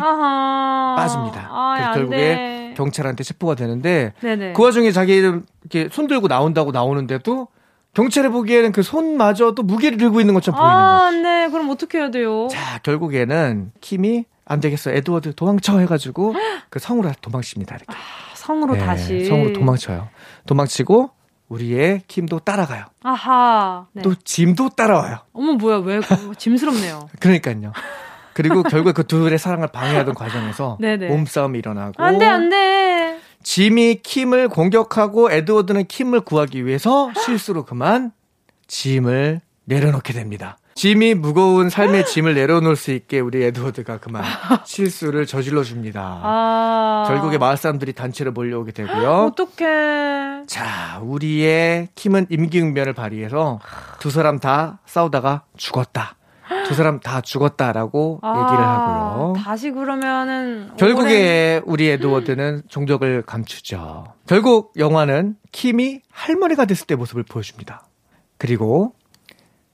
빠집니다. 0.98 1.48
아, 1.50 1.92
결국에 1.94 2.61
돼. 2.72 2.76
경찰한테 2.76 3.24
체포가 3.24 3.56
되는데 3.56 4.14
네네. 4.22 4.54
그 4.54 4.64
와중에 4.64 4.92
자기 4.92 5.14
이렇게 5.16 5.90
손 5.92 6.08
들고 6.08 6.28
나온다고 6.28 6.72
나오는데도 6.72 7.48
경찰이 7.94 8.30
보기에는 8.30 8.72
그 8.72 8.84
손마저도 8.84 9.64
무게를 9.64 9.98
들고 9.98 10.22
있는 10.22 10.34
것처럼 10.34 10.60
보이는 10.60 10.76
아, 10.76 11.06
거죠. 11.06 11.18
네. 11.22 11.50
그럼 11.50 11.70
어떻게 11.70 11.98
해야 11.98 12.10
돼요? 12.10 12.48
자, 12.50 12.80
결국에는 12.80 13.72
킴이 13.82 14.26
안 14.46 14.60
되겠어. 14.60 14.92
에드워드 14.92 15.36
도망쳐 15.36 15.80
해가지고 15.80 16.34
그 16.70 16.80
성으로 16.80 17.12
도망칩니다. 17.22 17.76
이렇게. 17.76 17.94
성으로 18.36 18.74
네, 18.76 18.80
다시. 18.80 19.26
성으로 19.26 19.54
도망쳐요. 19.54 20.10
도망치고 20.46 21.12
우리의 21.50 22.02
킴도 22.08 22.40
따라가요. 22.40 22.86
아하. 23.04 23.88
네. 23.92 24.02
또 24.02 24.16
짐도 24.16 24.70
따라와요. 24.70 25.18
어머, 25.34 25.54
뭐야. 25.54 25.78
왜, 25.80 26.00
그거 26.00 26.34
짐스럽네요. 26.34 27.10
그러니까요. 27.20 27.74
그리고 28.34 28.64
결국에 28.64 28.94
그 28.94 29.06
둘의 29.06 29.38
사랑을 29.38 29.68
방해하던 29.68 30.16
과정에서 30.16 30.78
네네. 30.82 31.08
몸싸움이 31.08 31.58
일어나고 31.60 32.02
안 32.04 32.18
돼, 32.18 32.26
안 32.26 32.50
돼. 32.50 33.20
짐이 33.44 34.02
킴을 34.04 34.50
공격하고 34.50 35.32
에드워드는 35.32 35.88
킴을 35.88 36.22
구하기 36.22 36.66
위해서 36.66 37.12
실수로 37.26 37.66
그만 37.66 38.12
짐을 38.68 39.42
내려놓게 39.66 40.14
됩니다. 40.14 40.58
짐이 40.76 41.16
무거운 41.16 41.70
삶의 41.70 42.06
짐을 42.06 42.34
내려놓을 42.34 42.76
수 42.76 42.92
있게 42.92 43.20
우리 43.20 43.44
에드워드가 43.44 43.98
그만 43.98 44.24
실수를 44.66 45.26
저질러 45.26 45.64
줍니다. 45.64 46.20
아. 46.24 47.04
결국에 47.08 47.38
마을 47.38 47.58
사람들이 47.58 47.94
단체로 47.94 48.32
몰려오게 48.32 48.72
되고요. 48.72 49.32
어떡해. 49.36 50.46
자, 50.48 51.00
우리의 51.04 51.90
킴은 51.96 52.28
임기응변을 52.30 52.94
발휘해서 52.94 53.60
두 54.00 54.10
사람 54.10 54.40
다 54.40 54.80
싸우다가 54.86 55.44
죽었다. 55.58 56.16
두 56.68 56.74
사람 56.74 57.00
다 57.00 57.22
죽었다라고 57.22 58.22
얘기를 58.24 58.66
하고요. 58.66 59.34
아, 59.38 59.42
다시 59.44 59.72
그러면은. 59.72 60.64
오랜- 60.66 60.78
결국에 60.78 61.62
우리 61.66 61.88
에드워드는 61.90 62.64
종적을 62.68 63.24
감추죠. 63.24 64.06
결국 64.28 64.74
영화는 64.78 65.36
킴이 65.52 66.02
할머니가 66.12 66.66
됐을 66.66 66.88
때 66.88 66.96
모습을 66.96 67.24
보여줍니다. 67.24 67.84
그리고 68.38 68.94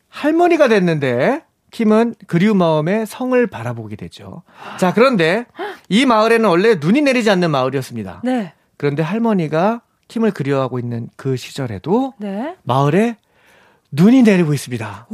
할머니가 0.09 0.67
됐는데 0.67 1.43
킴은 1.71 2.15
그리운 2.27 2.57
마음에 2.57 3.05
성을 3.05 3.45
바라보게 3.47 3.95
되죠. 3.97 4.43
자, 4.79 4.93
그런데 4.93 5.45
이 5.89 6.05
마을에는 6.05 6.49
원래 6.49 6.75
눈이 6.75 7.01
내리지 7.01 7.29
않는 7.29 7.51
마을이었습니다. 7.51 8.21
네. 8.23 8.53
그런데 8.77 9.03
할머니가 9.03 9.81
킴을 10.07 10.31
그리워하고 10.31 10.79
있는 10.79 11.09
그 11.17 11.35
시절에도 11.35 12.13
네. 12.17 12.55
마을에 12.63 13.17
눈이 13.91 14.23
내리고 14.23 14.53
있습니다. 14.53 15.07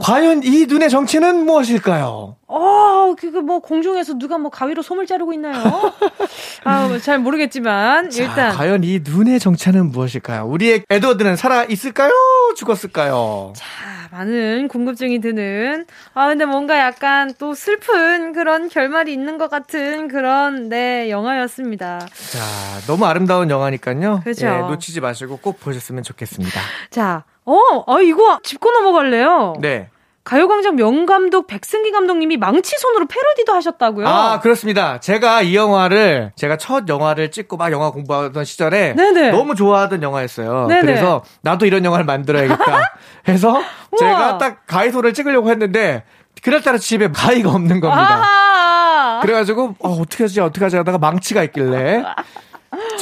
과연 0.00 0.42
이 0.44 0.66
눈의 0.66 0.90
정체는 0.90 1.44
무엇일까요? 1.44 2.36
어, 2.46 3.14
그거 3.18 3.40
뭐 3.40 3.58
공중에서 3.60 4.14
누가 4.14 4.38
뭐 4.38 4.50
가위로 4.50 4.82
솜을 4.82 5.06
자르고 5.06 5.32
있나요? 5.32 5.54
아, 6.64 6.86
뭐잘 6.86 7.18
모르겠지만 7.18 8.10
자, 8.10 8.22
일단 8.22 8.56
과연 8.56 8.84
이 8.84 9.00
눈의 9.02 9.40
정체는 9.40 9.90
무엇일까요? 9.90 10.46
우리의 10.46 10.84
에드워드는 10.88 11.36
살아 11.36 11.64
있을까요? 11.64 12.12
죽었을까요? 12.56 13.52
자, 13.56 13.64
많은 14.12 14.68
궁금증이 14.68 15.20
드는 15.20 15.86
아 16.14 16.28
근데 16.28 16.44
뭔가 16.44 16.78
약간 16.78 17.32
또 17.38 17.54
슬픈 17.54 18.32
그런 18.32 18.68
결말이 18.68 19.12
있는 19.12 19.38
것 19.38 19.50
같은 19.50 20.08
그런 20.08 20.68
네 20.68 21.10
영화였습니다. 21.10 21.98
자, 21.98 22.86
너무 22.86 23.04
아름다운 23.06 23.50
영화니까요. 23.50 24.20
그죠. 24.24 24.46
예, 24.46 24.58
놓치지 24.58 25.00
마시고 25.00 25.38
꼭 25.38 25.58
보셨으면 25.60 26.02
좋겠습니다. 26.02 26.60
자, 26.90 27.24
어, 27.44 27.56
아 27.86 28.00
이거 28.00 28.38
짚고 28.42 28.70
넘어갈래요. 28.70 29.54
네. 29.60 29.88
가요광장 30.24 30.76
명감독 30.76 31.48
백승기 31.48 31.90
감독님이 31.90 32.36
망치 32.36 32.76
손으로 32.78 33.06
패러디도 33.06 33.52
하셨다고요? 33.54 34.06
아, 34.06 34.38
그렇습니다. 34.38 35.00
제가 35.00 35.42
이 35.42 35.56
영화를, 35.56 36.30
제가 36.36 36.56
첫 36.58 36.88
영화를 36.88 37.32
찍고 37.32 37.56
막 37.56 37.72
영화 37.72 37.90
공부하던 37.90 38.44
시절에 38.44 38.94
네네. 38.94 39.32
너무 39.32 39.56
좋아하던 39.56 40.00
영화였어요. 40.00 40.68
네네. 40.68 40.80
그래서 40.82 41.24
나도 41.40 41.66
이런 41.66 41.84
영화를 41.84 42.04
만들어야겠다 42.04 42.94
해서 43.26 43.60
제가 43.98 44.38
딱 44.38 44.64
가이소를 44.68 45.12
찍으려고 45.12 45.50
했는데 45.50 46.04
그날따라 46.40 46.78
집에 46.78 47.08
가위가 47.08 47.50
없는 47.50 47.80
겁니다. 47.80 48.22
아하. 48.22 49.20
그래가지고 49.22 49.74
어, 49.80 49.90
어떻게 49.90 50.24
하지 50.24 50.40
어떻게 50.40 50.64
하지 50.64 50.76
하다가 50.76 50.98
망치가 50.98 51.42
있길래 51.42 52.04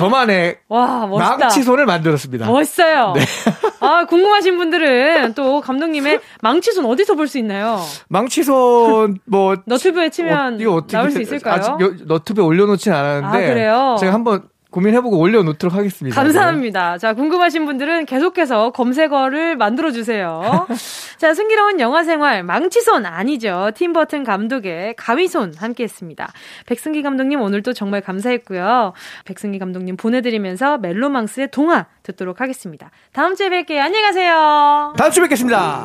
저만의 0.04 0.56
와, 0.68 1.06
멋있다. 1.06 1.36
망치손을 1.38 1.86
만들었습니다. 1.86 2.46
멋있어요. 2.46 3.12
네. 3.14 3.20
아, 3.80 4.04
궁금하신 4.04 4.56
분들은 4.58 5.34
또 5.34 5.60
감독님의 5.60 6.20
망치손 6.42 6.84
어디서 6.84 7.14
볼 7.14 7.26
수 7.28 7.38
있나요? 7.38 7.80
망치손 8.08 9.18
뭐 9.26 9.56
너튜브에 9.66 10.10
치면 10.10 10.54
어, 10.54 10.56
이거 10.60 10.74
어떻게 10.74 10.96
나올 10.96 11.10
수 11.10 11.16
돼- 11.16 11.22
있을까요? 11.22 11.54
아직 11.54 11.70
여- 11.80 11.94
너튜브에 12.06 12.44
올려놓진 12.44 12.92
않았는데 12.92 13.26
아, 13.44 13.48
그래요? 13.54 13.96
제가 14.00 14.12
한번 14.12 14.42
고민해보고 14.70 15.18
올려놓도록 15.18 15.74
하겠습니다. 15.74 16.14
감사합니다. 16.20 16.98
자, 16.98 17.14
궁금하신 17.14 17.66
분들은 17.66 18.06
계속해서 18.06 18.70
검색어를 18.70 19.56
만들어주세요. 19.56 20.66
자, 21.18 21.34
승기로운 21.34 21.80
영화 21.80 22.04
생활, 22.04 22.42
망치손 22.44 23.04
아니죠. 23.04 23.70
팀버튼 23.74 24.24
감독의 24.24 24.94
가위손 24.96 25.54
함께 25.56 25.84
했습니다. 25.84 26.32
백승기 26.66 27.02
감독님 27.02 27.40
오늘도 27.40 27.72
정말 27.72 28.00
감사했고요. 28.00 28.92
백승기 29.24 29.58
감독님 29.58 29.96
보내드리면서 29.96 30.78
멜로망스의 30.78 31.50
동화 31.50 31.86
듣도록 32.02 32.40
하겠습니다. 32.40 32.90
다음 33.12 33.34
주에 33.34 33.48
뵐게요. 33.48 33.78
안녕히 33.78 34.02
가세요. 34.02 34.94
다음 34.96 35.10
주에 35.10 35.22
뵙겠습니다. 35.22 35.84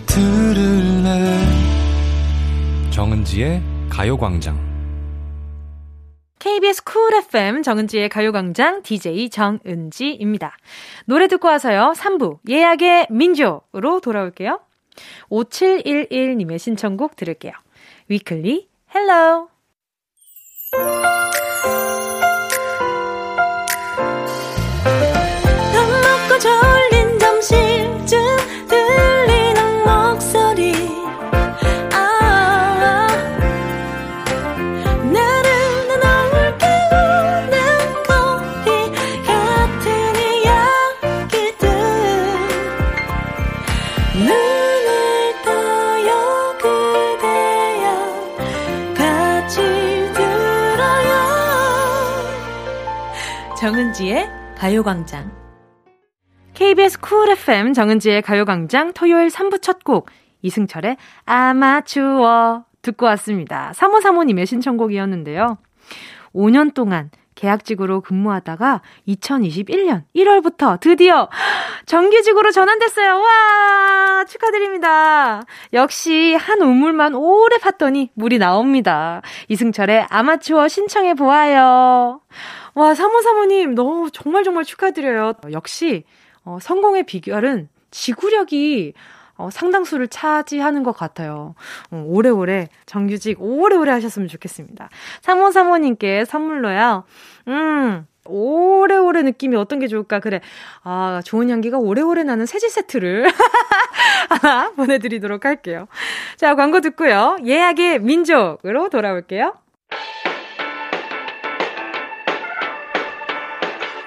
들을래 0.13 1.37
정은지의 2.89 3.61
가요광장 3.89 4.59
KBS 6.37 6.83
쿨 6.83 7.13
FM 7.13 7.63
정은지의 7.63 8.09
가요광장 8.09 8.81
DJ 8.81 9.29
정은지입니다. 9.29 10.57
노래 11.05 11.29
듣고 11.29 11.47
와서요. 11.47 11.93
3부 11.95 12.39
예약의 12.49 13.07
민족으로 13.09 14.01
돌아올게요. 14.01 14.59
5711님의 15.29 16.59
신청곡 16.59 17.15
들을게요. 17.15 17.53
위클리 18.09 18.67
Hello 18.93 19.50
정은지의 53.91 54.29
가요광장. 54.57 55.31
KBS 56.53 56.99
쿨 57.01 57.29
FM 57.31 57.73
정은지의 57.73 58.21
가요광장 58.21 58.93
토요일 58.93 59.27
3부 59.27 59.61
첫 59.61 59.83
곡, 59.83 60.09
이승철의 60.41 60.97
아마추어 61.25 62.63
듣고 62.81 63.05
왔습니다. 63.07 63.73
3535님의 63.75 64.45
신청곡이었는데요. 64.45 65.57
5년 66.33 66.73
동안 66.73 67.09
계약직으로 67.35 68.01
근무하다가 68.01 68.81
2021년 69.07 70.03
1월부터 70.15 70.79
드디어 70.79 71.27
정규직으로 71.85 72.51
전환됐어요. 72.51 73.19
와! 73.19 74.25
축하드립니다. 74.25 75.41
역시 75.73 76.35
한 76.35 76.61
우물만 76.61 77.15
오래 77.15 77.57
팠더니 77.57 78.09
물이 78.13 78.37
나옵니다. 78.37 79.21
이승철의 79.49 80.07
아마추어 80.09 80.67
신청해 80.67 81.15
보아요. 81.15 82.21
와, 82.73 82.95
사모사모님, 82.95 83.75
너무 83.75 84.09
정말 84.11 84.43
정말 84.43 84.63
축하드려요. 84.63 85.33
역시, 85.51 86.03
어, 86.43 86.57
성공의 86.61 87.03
비결은 87.03 87.69
지구력이 87.91 88.93
어, 89.37 89.49
상당수를 89.49 90.07
차지하는 90.07 90.83
것 90.83 90.91
같아요. 90.95 91.55
어, 91.89 92.03
오래오래 92.05 92.69
정규직 92.85 93.41
오래오래 93.41 93.91
하셨으면 93.91 94.27
좋겠습니다. 94.27 94.89
사모사모님께 95.21 96.25
선물로요. 96.25 97.03
음, 97.47 98.05
오래오래 98.25 99.23
느낌이 99.23 99.55
어떤 99.55 99.79
게 99.79 99.87
좋을까? 99.87 100.19
그래. 100.19 100.41
아, 100.83 101.21
좋은 101.25 101.49
향기가 101.49 101.79
오래오래 101.79 102.23
나는 102.23 102.45
세제 102.45 102.69
세트를 102.69 103.31
보내드리도록 104.77 105.45
할게요. 105.45 105.87
자, 106.37 106.55
광고 106.55 106.79
듣고요. 106.79 107.37
예약의 107.43 107.99
민족으로 107.99 108.89
돌아올게요. 108.89 109.55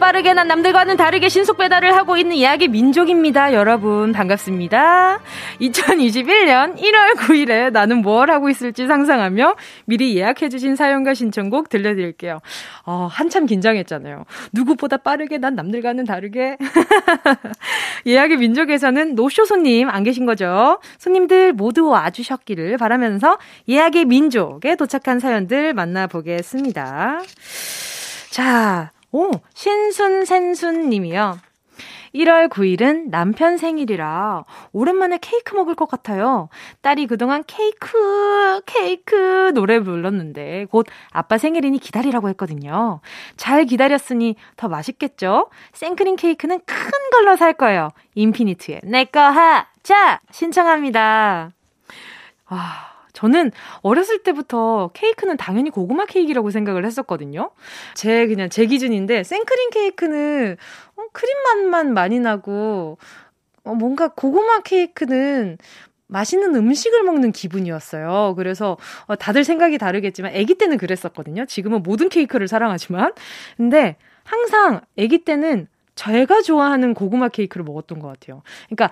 빠르게 0.00 0.32
난 0.32 0.48
남들과는 0.48 0.96
다르게 0.96 1.28
신속 1.28 1.58
배달을 1.58 1.94
하고 1.94 2.16
있는 2.16 2.36
예약의 2.36 2.68
민족입니다. 2.68 3.52
여러분 3.52 4.12
반갑습니다. 4.12 5.20
2021년 5.60 6.76
1월 6.78 7.16
9일에 7.16 7.70
나는 7.70 7.98
뭘 7.98 8.30
하고 8.30 8.48
있을지 8.48 8.86
상상하며 8.86 9.56
미리 9.84 10.16
예약해주신 10.16 10.74
사연과 10.74 11.12
신청곡 11.14 11.68
들려드릴게요. 11.68 12.40
어, 12.86 13.08
한참 13.10 13.44
긴장했잖아요. 13.44 14.24
누구보다 14.52 14.96
빠르게 14.96 15.36
난 15.38 15.54
남들과는 15.54 16.06
다르게. 16.06 16.56
예약의 18.06 18.38
민족에서는 18.38 19.14
노쇼 19.14 19.44
손님 19.44 19.90
안 19.90 20.02
계신 20.02 20.24
거죠? 20.24 20.80
손님들 20.98 21.52
모두 21.52 21.86
와주셨기를 21.88 22.78
바라면서 22.78 23.38
예약의 23.68 24.06
민족에 24.06 24.76
도착한 24.76 25.20
사연들 25.20 25.74
만나보겠습니다. 25.74 27.20
자, 28.30 28.92
오, 29.12 29.30
신순센순 29.54 30.88
님이요. 30.90 31.38
1월 32.14 32.48
9일은 32.48 33.10
남편 33.10 33.56
생일이라 33.56 34.44
오랜만에 34.72 35.18
케이크 35.20 35.54
먹을 35.54 35.74
것 35.74 35.88
같아요. 35.88 36.48
딸이 36.80 37.06
그동안 37.06 37.44
케이크, 37.46 38.60
케이크 38.66 39.52
노래 39.54 39.80
불렀는데 39.80 40.66
곧 40.70 40.86
아빠 41.12 41.38
생일이니 41.38 41.78
기다리라고 41.78 42.28
했거든요. 42.30 43.00
잘 43.36 43.64
기다렸으니 43.64 44.36
더 44.56 44.68
맛있겠죠? 44.68 45.50
생크림 45.72 46.16
케이크는 46.16 46.60
큰 46.66 46.90
걸로 47.12 47.36
살 47.36 47.52
거예요. 47.52 47.90
인피니트의 48.14 48.80
내꺼 48.84 49.20
하자! 49.20 50.20
신청합니다. 50.30 51.52
와. 52.50 52.89
저는 53.20 53.52
어렸을 53.82 54.22
때부터 54.22 54.90
케이크는 54.94 55.36
당연히 55.36 55.68
고구마 55.68 56.06
케이크라고 56.06 56.50
생각을 56.50 56.86
했었거든요. 56.86 57.50
제 57.94 58.26
그냥 58.26 58.48
제 58.48 58.64
기준인데 58.64 59.24
생크림 59.24 59.70
케이크는 59.70 60.56
어, 60.96 61.02
크림 61.12 61.34
맛만 61.44 61.92
많이 61.92 62.18
나고 62.18 62.96
어, 63.64 63.74
뭔가 63.74 64.08
고구마 64.08 64.60
케이크는 64.60 65.58
맛있는 66.06 66.54
음식을 66.54 67.02
먹는 67.02 67.32
기분이었어요. 67.32 68.34
그래서 68.36 68.78
어, 69.04 69.16
다들 69.16 69.44
생각이 69.44 69.76
다르겠지만 69.76 70.34
아기 70.34 70.54
때는 70.54 70.78
그랬었거든요. 70.78 71.44
지금은 71.44 71.82
모든 71.82 72.08
케이크를 72.08 72.48
사랑하지만 72.48 73.12
근데 73.58 73.96
항상 74.24 74.80
아기 74.98 75.18
때는 75.18 75.68
제가 75.94 76.40
좋아하는 76.40 76.94
고구마 76.94 77.28
케이크를 77.28 77.64
먹었던 77.64 77.98
것 77.98 78.08
같아요. 78.08 78.42
그러니까 78.70 78.90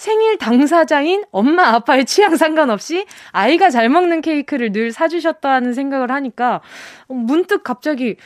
생일 0.00 0.38
당사자인 0.38 1.24
엄마 1.30 1.74
아빠의 1.74 2.06
취향 2.06 2.34
상관없이 2.34 3.04
아이가 3.32 3.68
잘 3.68 3.90
먹는 3.90 4.22
케이크를 4.22 4.72
늘 4.72 4.92
사주셨다는 4.92 5.74
생각을 5.74 6.10
하니까 6.10 6.62
문득 7.06 7.62
갑자기 7.62 8.16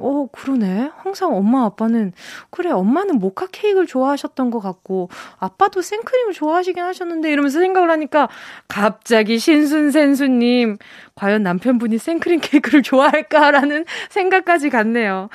어, 0.00 0.28
그러네. 0.30 0.92
항상 0.96 1.34
엄마, 1.34 1.64
아빠는, 1.64 2.12
그래, 2.50 2.70
엄마는 2.70 3.18
모카 3.18 3.48
케이크를 3.50 3.88
좋아하셨던 3.88 4.50
것 4.52 4.60
같고, 4.60 5.08
아빠도 5.38 5.82
생크림을 5.82 6.34
좋아하시긴 6.34 6.80
하셨는데, 6.80 7.32
이러면서 7.32 7.58
생각을 7.58 7.90
하니까, 7.90 8.28
갑자기 8.68 9.40
신순센수님, 9.40 10.78
과연 11.16 11.42
남편분이 11.42 11.98
생크림 11.98 12.38
케이크를 12.40 12.82
좋아할까라는 12.82 13.86
생각까지 14.08 14.70
갔네요. 14.70 15.30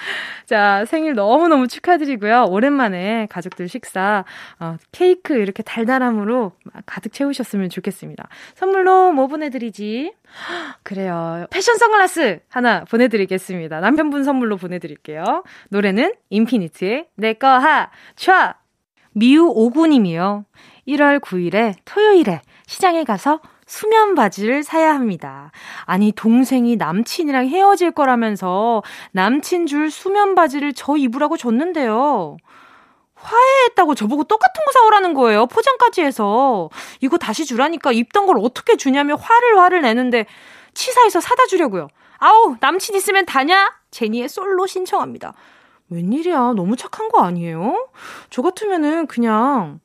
자, 0.46 0.86
생일 0.86 1.14
너무너무 1.16 1.68
축하드리고요. 1.68 2.46
오랜만에 2.50 3.28
가족들 3.30 3.68
식사, 3.68 4.24
어, 4.62 4.78
케이크 4.94 5.34
이렇게 5.34 5.62
달달함으로 5.62 6.54
가득 6.86 7.12
채우셨으면 7.12 7.70
좋겠습니다. 7.70 8.30
선물로 8.56 9.12
뭐 9.12 9.28
보내드리지? 9.28 10.14
그래요. 10.84 11.46
패션 11.50 11.78
선글라스 11.78 12.42
하나 12.50 12.84
보내드리겠습니다. 12.86 13.80
남편분 13.80 14.24
선물로 14.24 14.58
보내드릴게요. 14.58 15.44
노래는 15.70 16.14
인피니트의 16.30 17.08
내꺼 17.16 17.48
하, 17.48 17.90
촤! 18.16 18.56
미우 19.14 19.46
오구님이요. 19.48 20.46
1월 20.88 21.20
9일에 21.20 21.76
토요일에 21.86 22.42
시장에 22.66 23.04
가서 23.04 23.40
수면 23.66 24.16
바지를 24.16 24.64
사야 24.64 24.94
합니다. 24.94 25.52
아니, 25.86 26.12
동생이 26.12 26.76
남친이랑 26.76 27.48
헤어질 27.48 27.92
거라면서 27.92 28.84
남친 29.12 29.68
줄 29.68 29.90
수면 29.90 30.36
바지를 30.36 30.74
저 30.74 30.98
입으라고 30.98 31.38
줬는데요. 31.38 32.38
화해했다고 33.24 33.96
저보고 33.96 34.26
똑같은 34.26 34.64
거 34.66 34.72
사오라는 34.72 35.14
거예요. 35.14 35.48
포장까지 35.48 36.02
해서. 36.02 36.70
이거 37.00 37.18
다시 37.18 37.46
주라니까 37.46 37.92
입던 37.92 38.26
걸 38.26 38.38
어떻게 38.40 38.76
주냐며 38.76 39.16
화를 39.16 39.58
화를 39.60 39.82
내는데 39.82 40.26
치사해서 40.74 41.22
사다 41.22 41.46
주려고요. 41.48 41.88
아우, 42.18 42.56
남친 42.60 42.96
있으면 42.96 43.26
다냐? 43.26 43.74
제니의 43.92 44.30
솔로 44.30 44.68
신청합니다. 44.68 45.34
웬일이야. 45.90 46.54
너무 46.56 46.76
착한 46.76 47.10
거 47.10 47.22
아니에요? 47.22 47.88
저 48.30 48.42
같으면은 48.42 49.08
그냥, 49.08 49.80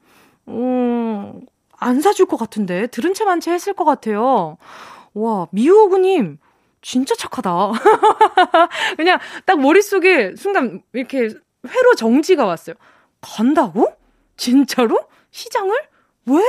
음, 0.48 1.40
안 1.78 2.00
사줄 2.00 2.26
것 2.26 2.36
같은데. 2.36 2.86
들은 2.88 3.14
채만채 3.14 3.52
했을 3.52 3.72
것 3.72 3.84
같아요. 3.84 4.56
와, 5.14 5.46
미호구님, 5.50 6.38
진짜 6.80 7.14
착하다. 7.14 7.72
그냥 8.96 9.18
딱 9.44 9.60
머릿속에 9.60 10.34
순간 10.36 10.82
이렇게 10.92 11.18
회로 11.66 11.94
정지가 11.96 12.44
왔어요. 12.44 12.76
간다고? 13.20 13.92
진짜로? 14.36 15.00
시장을? 15.30 15.74
왜? 16.26 16.42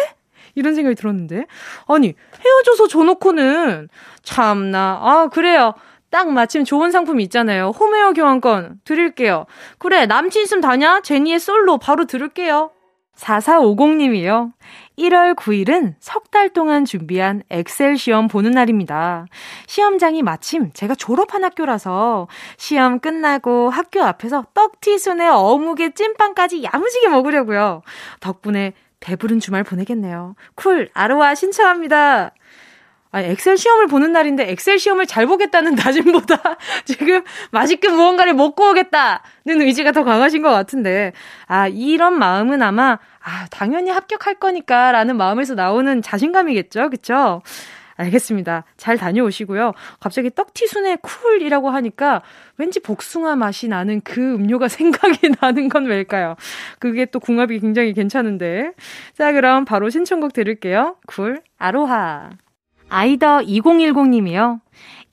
이런 0.56 0.76
생각이 0.76 0.96
들었는데. 0.96 1.46
아니, 1.88 2.14
헤어져서 2.44 2.88
줘놓고는, 2.88 3.90
참나. 4.24 5.00
아, 5.02 5.30
그래요. 5.32 5.74
딱 6.10 6.32
마침 6.32 6.64
좋은 6.64 6.92
상품 6.92 7.20
있잖아요. 7.20 7.70
홈웨어 7.70 8.14
교환권 8.14 8.82
드릴게요. 8.84 9.46
그래, 9.78 10.06
남친 10.06 10.44
있으면 10.44 10.62
다냐? 10.62 11.02
제니의 11.02 11.40
솔로 11.40 11.78
바로 11.78 12.06
들을게요. 12.06 12.72
4450님이요. 13.20 14.54
1월 14.98 15.36
9일은 15.36 15.96
석 16.00 16.30
달 16.32 16.50
동안 16.50 16.86
준비한 16.86 17.42
엑셀 17.50 17.98
시험 17.98 18.28
보는 18.28 18.52
날입니다. 18.52 19.26
시험장이 19.68 20.22
마침 20.22 20.72
제가 20.74 20.94
졸업한 20.96 21.44
학교라서 21.44 22.28
시험 22.58 23.00
끝나고 23.00 23.70
학교 23.70 24.04
앞에서 24.04 24.46
떡튀순에 24.54 25.28
어묵에 25.28 25.92
찐빵까지 25.94 26.64
야무지게 26.64 27.10
먹으려고요. 27.10 27.82
덕분에 28.20 28.74
배부른 29.00 29.40
주말 29.40 29.64
보내겠네요. 29.64 30.36
쿨, 30.56 30.90
아로하 30.94 31.34
신청합니다. 31.34 32.32
아니, 33.12 33.28
엑셀 33.28 33.58
시험을 33.58 33.88
보는 33.88 34.12
날인데 34.12 34.52
엑셀 34.52 34.78
시험을 34.78 35.08
잘 35.08 35.26
보겠다는 35.26 35.74
다짐보다 35.78 36.58
지금 36.86 37.24
맛있게 37.52 37.90
무언가를 37.90 38.34
먹고 38.34 38.70
오겠다는 38.70 39.22
의지가 39.62 39.92
더 39.92 40.04
강하신 40.04 40.42
것 40.42 40.52
같은데, 40.52 41.14
아, 41.48 41.68
이런 41.68 42.20
마음은 42.20 42.62
아마, 42.62 43.00
아, 43.22 43.48
당연히 43.50 43.90
합격할 43.90 44.36
거니까 44.36 44.92
라는 44.92 45.18
마음에서 45.18 45.56
나오는 45.56 46.02
자신감이겠죠? 46.02 46.90
그쵸? 46.90 47.42
알겠습니다. 48.00 48.64
잘 48.78 48.98
다녀오시고요. 48.98 49.74
갑자기 50.00 50.30
떡튀순의 50.30 51.00
쿨이라고 51.02 51.70
하니까 51.70 52.22
왠지 52.58 52.80
복숭아 52.80 53.36
맛이 53.36 53.68
나는 53.68 54.00
그 54.02 54.36
음료가 54.36 54.70
생각이 54.70 55.32
나는 55.42 55.68
건 55.68 55.86
왜일까요? 55.86 56.36
그게 56.80 57.06
또 57.06 57.20
궁합이 57.20 57.60
굉장히 57.60 57.94
괜찮은데. 57.94 58.72
자, 59.18 59.34
그럼 59.34 59.66
바로 59.66 59.90
신청곡 59.90 60.32
들을게요. 60.32 60.96
쿨, 61.08 61.42
아로하. 61.58 62.30
아이더 62.90 63.40
2010님이요. 63.40 64.60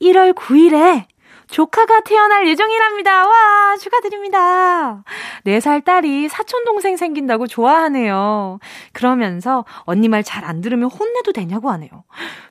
1월 0.01 0.33
9일에 0.33 1.05
조카가 1.49 2.01
태어날 2.01 2.45
예정이랍니다. 2.45 3.25
와, 3.25 3.77
축하드립니다. 3.77 5.03
4살 5.45 5.85
딸이 5.85 6.27
사촌동생 6.27 6.97
생긴다고 6.97 7.47
좋아하네요. 7.47 8.59
그러면서 8.91 9.63
언니 9.83 10.09
말 10.09 10.23
잘 10.23 10.43
안 10.43 10.59
들으면 10.59 10.89
혼내도 10.89 11.31
되냐고 11.31 11.69
하네요. 11.71 11.89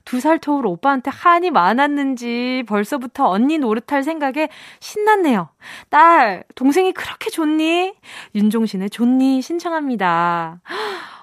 2살 0.07 0.41
터울 0.41 0.67
오빠한테 0.67 1.11
한이 1.11 1.51
많았는지 1.51 2.65
벌써부터 2.67 3.29
언니 3.29 3.59
노릇할 3.59 4.03
생각에 4.03 4.49
신났네요. 4.81 5.51
딸, 5.91 6.45
동생이 6.55 6.93
그렇게 6.93 7.29
좋니? 7.29 7.93
윤종신의 8.35 8.89
좋니 8.89 9.43
신청합니다. 9.43 10.61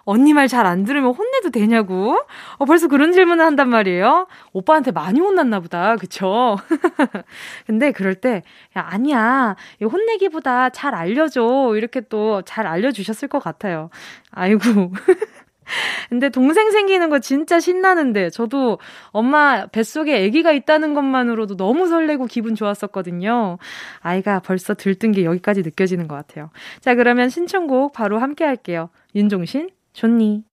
언니 0.06 0.34
말 0.34 0.48
잘 0.48 0.66
안 0.66 0.84
들으면 0.84 1.14
혼내도 1.14 1.50
되냐고? 1.52 2.18
어, 2.58 2.66
벌써 2.66 2.88
그런 2.88 3.12
질문을 3.14 3.44
한단 3.46 3.70
말이에요? 3.70 4.28
오빠한테 4.54 4.92
많이 4.92 5.20
혼났나 5.20 5.60
보다. 5.62 5.96
그쵸? 5.98 6.58
근데 7.66 7.92
그럴 7.92 8.16
때, 8.16 8.44
야, 8.78 8.86
아니야. 8.90 9.56
혼내기보다 9.82 10.70
잘 10.70 10.94
알려줘. 10.96 11.74
이렇게 11.76 12.02
또 12.02 12.42
잘 12.46 12.68
알려주셨을 12.68 13.28
것 13.30 13.40
같아요. 13.40 13.90
아이고. 14.32 14.62
근데 16.10 16.30
동생 16.30 16.72
생기는 16.72 17.10
거 17.10 17.20
진짜 17.20 17.60
신나는데 17.60 18.30
저도 18.30 18.80
엄마 19.12 19.66
뱃속에 19.68 20.26
아기가 20.28 20.52
있다는 20.52 20.94
것만으로도 20.94 21.56
너무 21.58 21.88
설레고 21.88 22.26
기분 22.26 22.56
좋았었거든요. 22.56 23.58
아이가 24.02 24.40
벌써 24.40 24.74
들뜬 24.74 25.14
게 25.14 25.24
여기까지 25.26 25.62
느껴지는 25.62 26.08
것 26.08 26.16
같아요. 26.16 26.50
자, 26.82 26.96
그러면 26.96 27.30
신청곡 27.30 27.94
바로 27.94 28.20
함께 28.20 28.44
할게요. 28.44 28.90
윤종신 29.16 29.70
좋니? 29.94 30.44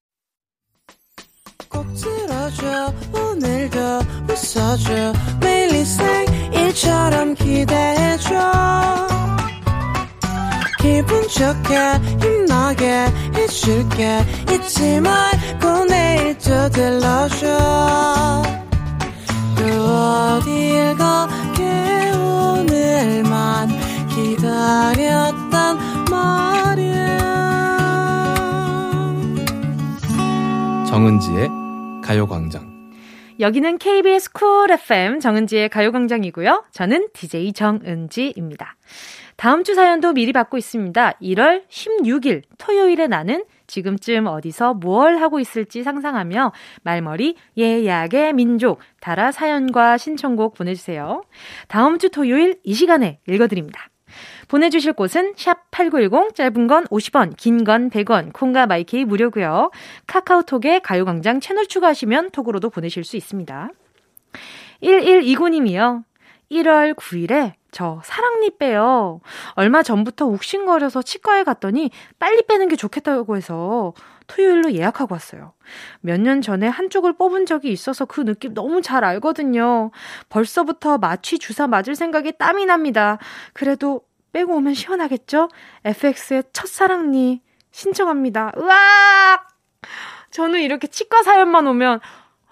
꼭 1.67 1.85
들어줘 1.95 2.93
오늘도 3.11 3.79
웃어줘. 4.29 5.13
매일 5.41 5.73
일처럼 6.53 7.33
기대해줘. 7.33 8.29
기분 10.79 11.27
좋게 11.27 11.75
힘나게 12.21 13.05
해줄게. 13.35 14.19
잊지 14.51 14.99
말고 14.99 15.85
내일 15.85 16.37
또 16.37 16.69
들러줘. 16.69 17.47
또 19.57 19.63
어딜 19.63 20.95
가게 20.97 22.11
오늘만 22.11 23.69
기다렸단 24.09 26.05
말 26.09 26.50
정은지의 30.91 31.47
가요광장. 32.03 32.91
여기는 33.39 33.77
KBS 33.77 34.33
쿨 34.33 34.69
FM 34.71 35.21
정은지의 35.21 35.69
가요광장이고요. 35.69 36.65
저는 36.71 37.07
DJ 37.13 37.53
정은지입니다. 37.53 38.75
다음 39.37 39.63
주 39.63 39.73
사연도 39.73 40.11
미리 40.11 40.33
받고 40.33 40.57
있습니다. 40.57 41.13
1월 41.21 41.65
16일 41.69 42.41
토요일에 42.57 43.07
나는 43.07 43.45
지금쯤 43.67 44.27
어디서 44.27 44.73
뭘 44.73 45.21
하고 45.21 45.39
있을지 45.39 45.81
상상하며 45.81 46.51
말머리 46.83 47.37
예약의 47.57 48.33
민족 48.33 48.79
달아 48.99 49.31
사연과 49.31 49.97
신청곡 49.97 50.55
보내주세요. 50.55 51.23
다음 51.69 51.99
주 51.99 52.09
토요일 52.09 52.59
이 52.65 52.73
시간에 52.73 53.19
읽어드립니다. 53.29 53.90
보내주실 54.51 54.91
곳은 54.91 55.33
샵8910 55.35 56.35
짧은 56.35 56.67
건 56.67 56.83
50원, 56.87 57.37
긴 57.37 57.63
건 57.63 57.89
100원, 57.89 58.33
콩과 58.33 58.65
마이케이 58.65 59.05
무료고요. 59.05 59.71
카카오톡에 60.07 60.79
가요광장 60.79 61.39
채널 61.39 61.67
추가하시면 61.67 62.31
톡으로도 62.31 62.69
보내실 62.69 63.05
수 63.05 63.15
있습니다. 63.15 63.69
1129님이요. 64.83 66.03
1월 66.51 66.95
9일에 66.95 67.53
저 67.71 68.01
사랑니 68.03 68.57
빼요. 68.57 69.21
얼마 69.53 69.83
전부터 69.83 70.25
욱신거려서 70.25 71.01
치과에 71.01 71.45
갔더니 71.45 71.89
빨리 72.19 72.41
빼는 72.45 72.67
게 72.67 72.75
좋겠다고 72.75 73.37
해서 73.37 73.93
토요일로 74.27 74.73
예약하고 74.73 75.15
왔어요. 75.15 75.53
몇 76.01 76.19
년 76.19 76.41
전에 76.41 76.67
한쪽을 76.67 77.13
뽑은 77.13 77.45
적이 77.45 77.71
있어서 77.71 78.03
그 78.03 78.25
느낌 78.25 78.53
너무 78.53 78.81
잘 78.81 79.05
알거든요. 79.05 79.91
벌써부터 80.27 80.97
마취 80.97 81.39
주사 81.39 81.67
맞을 81.67 81.95
생각에 81.95 82.31
땀이 82.31 82.65
납니다. 82.65 83.17
그래도 83.53 84.01
빼고 84.31 84.55
오면 84.55 84.73
시원하겠죠? 84.73 85.49
FX의 85.83 86.43
첫사랑니 86.53 87.41
신청합니다. 87.71 88.51
으악! 88.57 89.47
저는 90.31 90.61
이렇게 90.61 90.87
치과 90.87 91.23
사연만 91.23 91.67
오면 91.67 91.99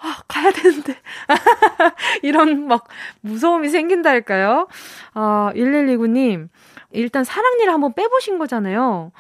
아, 0.02 0.22
가야 0.28 0.52
되는데. 0.52 0.96
이런 2.24 2.68
막 2.68 2.88
무서움이 3.22 3.70
생긴다 3.70 4.10
할까요? 4.10 4.68
아, 5.14 5.52
1129님, 5.56 6.48
일단 6.92 7.24
사랑니를 7.24 7.74
한번 7.74 7.94
빼보신 7.94 8.38
거잖아요. 8.40 9.12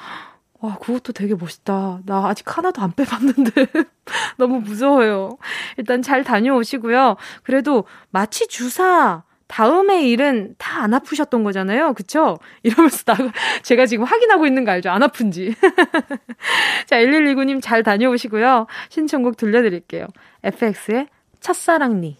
와, 0.62 0.78
그것도 0.78 1.14
되게 1.14 1.36
멋있다. 1.36 2.01
나 2.05 2.28
아직 2.28 2.57
하나도 2.57 2.82
안 2.82 2.91
빼봤는데. 2.93 3.68
너무 4.38 4.60
무서워요. 4.60 5.38
일단 5.78 6.01
잘 6.01 6.24
다녀오시고요. 6.24 7.16
그래도 7.43 7.86
마취 8.10 8.47
주사 8.47 9.24
다음에 9.50 10.08
일은 10.08 10.56
다 10.58 10.80
안 10.80 10.93
아프셨던 10.93 11.43
거잖아요. 11.43 11.93
그쵸? 11.93 12.38
이러면서 12.64 13.04
나, 13.04 13.16
제가 13.64 13.86
지금 13.86 14.06
확인하고 14.06 14.47
있는 14.47 14.64
거 14.64 14.72
알죠? 14.72 14.89
안 14.91 15.04
아픈지. 15.04 15.56
자, 16.88 16.97
1119님 16.97 17.62
잘 17.62 17.84
다녀오시고요. 17.84 18.68
신청곡 18.88 19.36
들려드릴게요. 19.36 20.08
FX의 20.43 21.08
첫사랑니. 21.41 22.18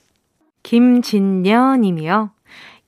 김진녀 0.64 1.78
님이요. 1.78 2.32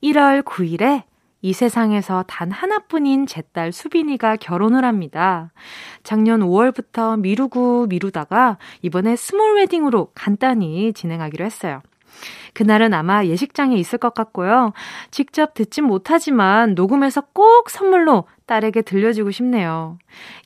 1월 0.02 0.42
9일에 0.42 1.04
이 1.44 1.52
세상에서 1.52 2.24
단 2.28 2.50
하나뿐인 2.50 3.26
제 3.26 3.42
딸 3.52 3.72
수빈이가 3.72 4.36
결혼을 4.36 4.84
합니다. 4.84 5.52
작년 6.02 6.40
5월부터 6.40 7.18
미루고 7.20 7.86
미루다가 7.86 8.58
이번에 8.82 9.16
small 9.16 9.56
wedding으로 9.56 10.10
간단히 10.14 10.92
진행하기로 10.92 11.44
했어요. 11.44 11.82
그날은 12.54 12.94
아마 12.94 13.24
예식장에 13.24 13.76
있을 13.76 13.98
것 13.98 14.14
같고요. 14.14 14.72
직접 15.10 15.54
듣진 15.54 15.84
못하지만 15.84 16.74
녹음해서 16.74 17.22
꼭 17.32 17.70
선물로 17.70 18.24
딸에게 18.46 18.82
들려주고 18.82 19.30
싶네요. 19.30 19.98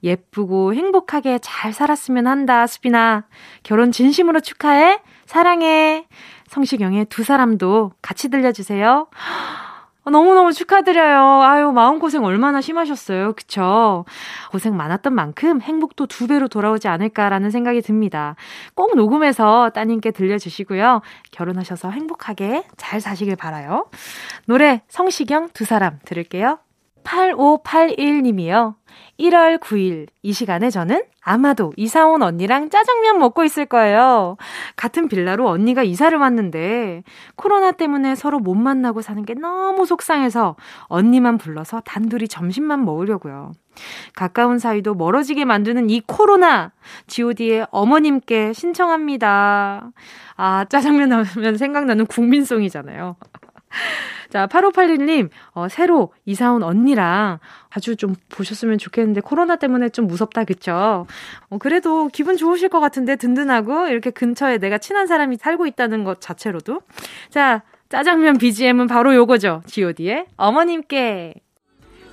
예쁘고 0.02 0.74
행복하게 0.74 1.38
잘 1.42 1.72
살았으면 1.72 2.26
한다, 2.26 2.66
수빈아. 2.66 3.24
결혼 3.62 3.90
진심으로 3.90 4.40
축하해. 4.40 5.00
사랑해. 5.26 6.06
성시경의 6.48 7.06
두 7.06 7.24
사람도 7.24 7.92
같이 8.00 8.30
들려주세요. 8.30 9.08
너무너무 10.10 10.52
축하드려요. 10.52 11.42
아유, 11.42 11.72
마음고생 11.72 12.24
얼마나 12.24 12.60
심하셨어요. 12.60 13.34
그쵸? 13.34 14.04
고생 14.50 14.76
많았던 14.76 15.14
만큼 15.14 15.60
행복도 15.60 16.06
두 16.06 16.26
배로 16.26 16.48
돌아오지 16.48 16.88
않을까라는 16.88 17.50
생각이 17.50 17.82
듭니다. 17.82 18.36
꼭 18.74 18.94
녹음해서 18.96 19.70
따님께 19.70 20.12
들려주시고요. 20.12 21.02
결혼하셔서 21.32 21.90
행복하게 21.90 22.64
잘 22.76 23.00
사시길 23.00 23.36
바라요. 23.36 23.86
노래 24.46 24.82
성시경 24.88 25.48
두 25.52 25.64
사람 25.64 25.98
들을게요. 26.04 26.58
8581님이요. 27.04 28.74
1월 29.18 29.58
9일 29.58 30.08
이 30.22 30.32
시간에 30.32 30.70
저는 30.70 31.02
아마도 31.22 31.72
이사 31.76 32.06
온 32.06 32.22
언니랑 32.22 32.70
짜장면 32.70 33.18
먹고 33.18 33.44
있을 33.44 33.66
거예요. 33.66 34.36
같은 34.76 35.08
빌라로 35.08 35.48
언니가 35.48 35.82
이사를 35.82 36.16
왔는데 36.16 37.02
코로나 37.34 37.72
때문에 37.72 38.14
서로 38.14 38.38
못 38.38 38.54
만나고 38.54 39.02
사는 39.02 39.24
게 39.24 39.34
너무 39.34 39.86
속상해서 39.86 40.56
언니만 40.84 41.38
불러서 41.38 41.80
단둘이 41.80 42.28
점심만 42.28 42.84
먹으려고요. 42.84 43.52
가까운 44.14 44.58
사이도 44.58 44.94
멀어지게 44.94 45.44
만드는 45.44 45.90
이 45.90 46.00
코로나 46.06 46.72
god의 47.08 47.66
어머님께 47.70 48.52
신청합니다. 48.52 49.90
아, 50.36 50.64
짜장면 50.68 51.12
하면 51.12 51.56
생각나는 51.56 52.06
국민송이잖아요. 52.06 53.16
자, 54.30 54.46
8581님, 54.46 55.30
어, 55.52 55.68
새로 55.68 56.12
이사 56.24 56.52
온 56.52 56.62
언니랑 56.62 57.38
아주 57.70 57.96
좀 57.96 58.14
보셨으면 58.28 58.78
좋겠는데, 58.78 59.20
코로나 59.20 59.56
때문에 59.56 59.88
좀 59.90 60.06
무섭다, 60.06 60.44
그쵸? 60.44 61.06
어, 61.48 61.58
그래도 61.58 62.08
기분 62.08 62.36
좋으실 62.36 62.68
것 62.68 62.80
같은데, 62.80 63.16
든든하고, 63.16 63.88
이렇게 63.88 64.10
근처에 64.10 64.58
내가 64.58 64.78
친한 64.78 65.06
사람이 65.06 65.36
살고 65.36 65.66
있다는 65.66 66.04
것 66.04 66.20
자체로도. 66.20 66.80
자, 67.30 67.62
짜장면 67.88 68.38
BGM은 68.38 68.88
바로 68.88 69.14
요거죠. 69.14 69.62
god의 69.66 70.26
어머님께. 70.36 71.34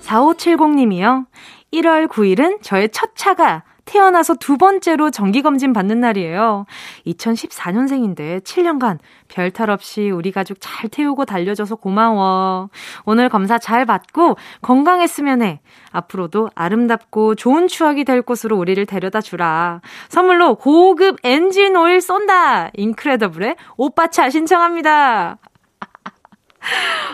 4570님이요. 0.02 1.26
1월 1.74 2.08
9일은 2.08 2.62
저의 2.62 2.90
첫 2.90 3.16
차가 3.16 3.64
태어나서 3.86 4.36
두 4.36 4.58
번째로 4.58 5.12
정기검진 5.12 5.74
받는 5.74 6.00
날이에요. 6.00 6.66
2014년생인데 7.06 8.42
7년간 8.44 9.00
별 9.28 9.52
탈 9.52 9.70
없이 9.70 10.10
우리 10.10 10.32
가족 10.32 10.58
잘 10.60 10.90
태우고 10.90 11.26
달려줘서 11.26 11.76
고마워. 11.76 12.70
오늘 13.06 13.30
검사 13.30 13.58
잘 13.58 13.86
받고 13.86 14.38
건강했으면 14.62 15.42
해. 15.44 15.60
앞으로도 15.92 16.50
아름답고 16.56 17.36
좋은 17.36 17.68
추억이 17.68 18.04
될 18.04 18.22
곳으로 18.22 18.58
우리를 18.58 18.84
데려다 18.86 19.22
주라. 19.22 19.82
선물로 20.10 20.56
고급 20.56 21.18
엔진 21.24 21.76
오일 21.76 22.02
쏜다! 22.02 22.72
인크레더블의 22.74 23.56
오빠차 23.78 24.30
신청합니다. 24.30 25.38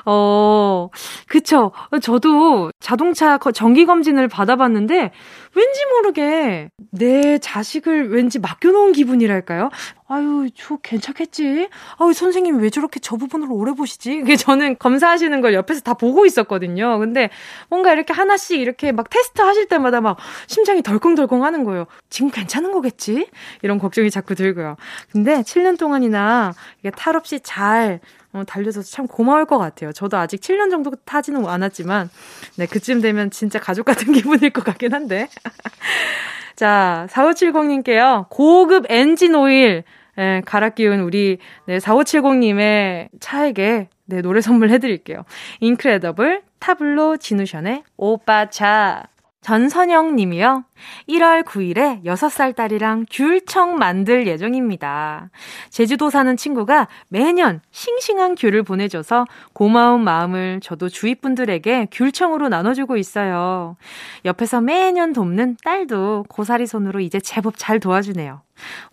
어, 0.06 0.90
그쵸. 1.28 1.72
저도 2.02 2.72
자동차 2.80 3.38
정기검진을 3.38 4.28
받아봤는데, 4.28 5.12
왠지 5.56 5.86
모르게 5.94 6.70
내 6.92 7.38
자식을 7.40 8.12
왠지 8.12 8.40
맡겨놓은 8.40 8.92
기분이랄까요? 8.92 9.70
아유, 10.08 10.50
저 10.56 10.78
괜찮겠지? 10.78 11.70
아유, 11.98 12.14
선생님 12.14 12.60
왜 12.60 12.70
저렇게 12.70 13.00
저 13.00 13.16
부분을 13.16 13.48
오래 13.52 13.74
보시지? 13.74 14.14
이게 14.14 14.36
저는 14.36 14.78
검사하시는 14.78 15.42
걸 15.42 15.54
옆에서 15.54 15.82
다 15.82 15.94
보고 15.94 16.26
있었거든요. 16.26 16.98
근데 17.00 17.30
뭔가 17.70 17.94
이렇게 17.94 18.14
하나씩 18.14 18.60
이렇게 18.60 18.92
막 18.92 19.10
테스트 19.10 19.42
하실 19.42 19.68
때마다 19.68 20.02
막 20.02 20.18
심장이 20.48 20.82
덜컹덜컹 20.82 21.44
하는 21.44 21.64
거예요. 21.64 21.86
지금 22.10 22.32
괜찮은 22.32 22.72
거겠지? 22.72 23.28
이런 23.62 23.78
걱정이 23.80 24.10
자꾸 24.10 24.36
들고요. 24.36 24.78
근데 25.12 25.42
7년 25.42 25.78
동안이나 25.78 26.54
이게 26.80 26.90
탈 26.92 27.16
없이 27.16 27.40
잘 27.42 28.00
어, 28.34 28.44
달려줘서 28.46 28.90
참 28.90 29.08
고마울 29.08 29.46
것 29.46 29.58
같아요. 29.58 29.92
저도 29.92 30.18
아직 30.18 30.42
7년 30.42 30.70
정도 30.70 30.92
타지는 31.06 31.48
않았지만, 31.48 32.10
네, 32.58 32.66
그쯤 32.68 33.02
되면 33.02 33.32
진짜 33.32 33.60
가족 33.60 33.86
같은 33.86 34.14
기분일 34.14 34.52
것 34.52 34.64
같긴 34.64 34.94
한데. 34.94 35.30
자, 36.56 37.08
4570님께요. 37.10 38.28
고급 38.30 38.86
엔진 38.90 39.34
오일, 39.36 39.84
예, 40.18 40.42
갈아 40.46 40.70
끼운 40.70 41.00
우리, 41.00 41.38
네, 41.66 41.78
4570님의 41.80 43.10
차에게, 43.20 43.90
네, 44.06 44.22
노래 44.22 44.42
선물 44.42 44.70
해드릴게요. 44.70 45.24
인크레더블, 45.62 46.42
타블로, 46.60 47.18
진우션의 47.18 47.84
오빠 47.98 48.50
차. 48.50 49.04
전선영 49.42 50.16
님이요. 50.16 50.66
1월 51.08 51.44
9일에 51.44 52.04
6살 52.04 52.56
딸이랑 52.56 53.06
귤청 53.10 53.78
만들 53.78 54.28
예정입니다. 54.28 55.30
제주도 55.70 56.10
사는 56.10 56.36
친구가 56.36 56.88
매년 57.08 57.62
싱싱한 57.72 58.36
귤을 58.36 58.64
보내줘서 58.64 59.26
고마운 59.54 60.04
마음을 60.04 60.60
저도 60.62 60.90
주위 60.90 61.16
분들에게 61.16 61.88
귤청으로 61.92 62.50
나눠주고 62.50 62.98
있어요. 62.98 63.78
옆에서 64.26 64.62
매년 64.62 65.14
돕는 65.14 65.58
딸도 65.64 66.26
고사리 66.28 66.68
손으로 66.68 67.00
이제 67.00 67.20
제법 67.20 67.54
잘 67.58 67.80
도와주네요. 67.80 68.42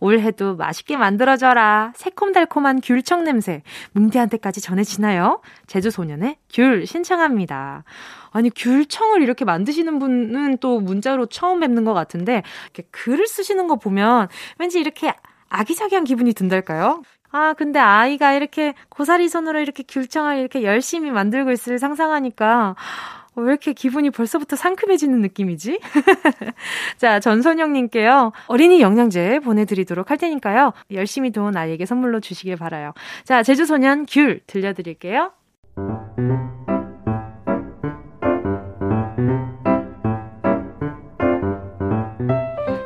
올해도 0.01 0.57
맛있게 0.57 0.97
만들어줘라. 0.97 1.93
새콤달콤한 1.97 2.81
귤청 2.83 3.25
냄새. 3.25 3.63
뭉디한테까지 3.93 4.61
전해지나요? 4.61 5.41
제주소년의 5.67 6.37
귤 6.53 6.87
신청합니다. 6.87 7.85
아니, 8.33 8.51
귤청을 8.51 9.23
이렇게 9.23 9.45
만드시는 9.45 9.99
분은 9.99 10.59
또 10.59 10.81
문자로 10.81 11.27
처음 11.27 11.61
뵙는 11.61 11.85
것 11.85 11.95
같은데, 11.95 12.43
이렇게 12.65 12.83
글을 12.91 13.27
쓰시는 13.27 13.67
거 13.67 13.77
보면 13.77 14.29
왠지 14.59 14.79
이렇게 14.79 15.15
아기자기한 15.49 16.05
기분이 16.05 16.33
든달까요? 16.35 17.03
아, 17.33 17.55
근데 17.55 17.79
아이가 17.79 18.33
이렇게 18.33 18.75
고사리 18.89 19.29
손으로 19.29 19.61
이렇게 19.61 19.83
귤청을 19.87 20.39
이렇게 20.39 20.63
열심히 20.63 21.11
만들고 21.11 21.51
있을 21.53 21.79
상상하니까, 21.79 22.77
어, 22.77 23.16
왜 23.37 23.51
이렇게 23.51 23.73
기분이 23.73 24.11
벌써부터 24.11 24.57
상큼해지는 24.57 25.21
느낌이지? 25.21 25.81
자, 26.97 27.21
전선영님께요. 27.21 28.33
어린이 28.47 28.81
영양제 28.81 29.41
보내드리도록 29.41 30.11
할 30.11 30.19
테니까요. 30.19 30.73
열심히 30.93 31.31
도운 31.31 31.57
아이에게 31.57 31.87
선물로 31.87 32.21
주시길 32.21 32.57
바라요. 32.57 32.93
자, 33.25 33.43
제주소년 33.43 34.07
귤 34.07 34.41
들려드릴게요. 34.47 35.33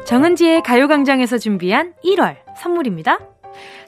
정은지의 0.07 0.63
가요광장에서 0.63 1.39
준비한 1.39 1.95
1월 2.05 2.37
선물입니다. 2.57 3.21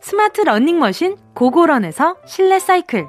스마트 0.00 0.42
러닝머신 0.42 1.16
고고런에서 1.34 2.16
실내 2.26 2.60
사이클 2.60 3.08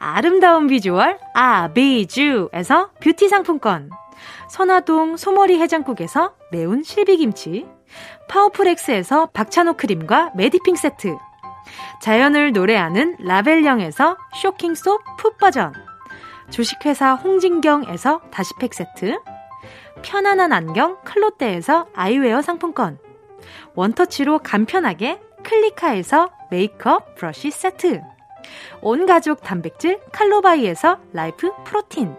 아름다운 0.00 0.66
비주얼 0.66 1.18
아비주에서 1.34 2.90
뷰티 3.00 3.28
상품권. 3.28 3.90
선화동 4.48 5.18
소머리 5.18 5.60
해장국에서 5.60 6.34
매운 6.50 6.82
실비김치. 6.82 7.68
파워풀엑스에서 8.28 9.26
박찬호 9.26 9.74
크림과 9.74 10.32
메디핑 10.34 10.74
세트. 10.74 11.16
자연을 12.00 12.52
노래하는 12.52 13.16
라벨령에서 13.20 14.16
쇼킹소 14.40 14.98
풋버전. 15.18 15.74
주식회사 16.48 17.14
홍진경에서 17.14 18.22
다시팩 18.30 18.72
세트. 18.72 19.20
편안한 20.00 20.54
안경 20.54 20.96
클로떼에서 21.04 21.88
아이웨어 21.94 22.40
상품권. 22.40 22.98
원터치로 23.74 24.38
간편하게 24.38 25.20
클리카에서 25.42 26.30
메이크업 26.50 27.16
브러쉬 27.16 27.50
세트 27.50 28.00
온 28.82 29.06
가족 29.06 29.42
단백질 29.42 30.00
칼로바이에서 30.12 30.98
라이프 31.12 31.50
프로틴. 31.64 32.16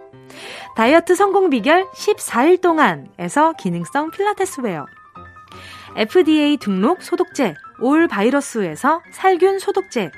다이어트 0.76 1.16
성공 1.16 1.50
비결 1.50 1.86
14일 1.90 2.62
동안에서 2.62 3.54
기능성 3.54 4.12
필라테스 4.12 4.62
웨어. 4.62 4.86
FDA 5.98 6.58
등록 6.58 7.02
소독제 7.02 7.56
올 7.82 8.08
바이러스에서 8.08 9.02
살균 9.12 9.60
소독제. 9.60 10.12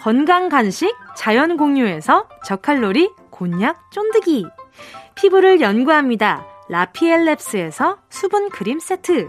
건강 0.00 0.48
간식 0.48 0.94
자연 1.16 1.56
공유에서 1.56 2.28
저칼로리 2.44 3.10
곤약 3.30 3.90
쫀득이. 3.90 4.46
피부를 5.14 5.60
연구합니다. 5.60 6.44
라피엘랩스에서 6.70 7.98
수분 8.08 8.50
크림 8.50 8.78
세트. 8.78 9.28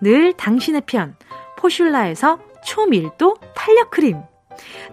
늘 0.00 0.32
당신의 0.32 0.82
편. 0.86 1.16
포슐라에서 1.58 2.38
초밀도 2.64 3.36
탄력 3.54 3.90
크림. 3.90 4.20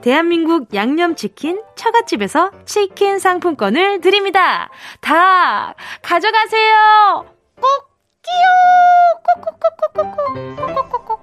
대한민국 0.01 0.73
양념치킨 0.73 1.61
처갓집에서 1.75 2.51
치킨 2.65 3.19
상품권을 3.19 4.01
드립니다. 4.01 4.69
다 5.01 5.75
가져가세요. 6.01 7.25
꼭 7.55 7.89
끼요. 8.23 9.43
꾹꾹꾹꾹꾹꾹. 9.93 11.19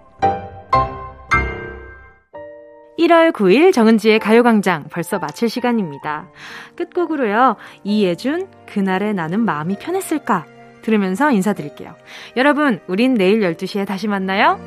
1월 2.99 3.33
9일 3.33 3.73
정은지의 3.73 4.19
가요광장 4.19 4.85
벌써 4.91 5.19
마칠 5.19 5.49
시간입니다. 5.49 6.31
끝곡으로요. 6.77 7.57
이예준, 7.85 8.49
그날의 8.67 9.15
나는 9.15 9.41
마음이 9.41 9.79
편했을까? 9.79 10.47
들으면서 10.83 11.31
인사드릴게요. 11.31 11.95
여러분, 12.37 12.81
우린 12.87 13.15
내일 13.15 13.41
12시에 13.41 13.87
다시 13.87 14.09
만나요. 14.09 14.59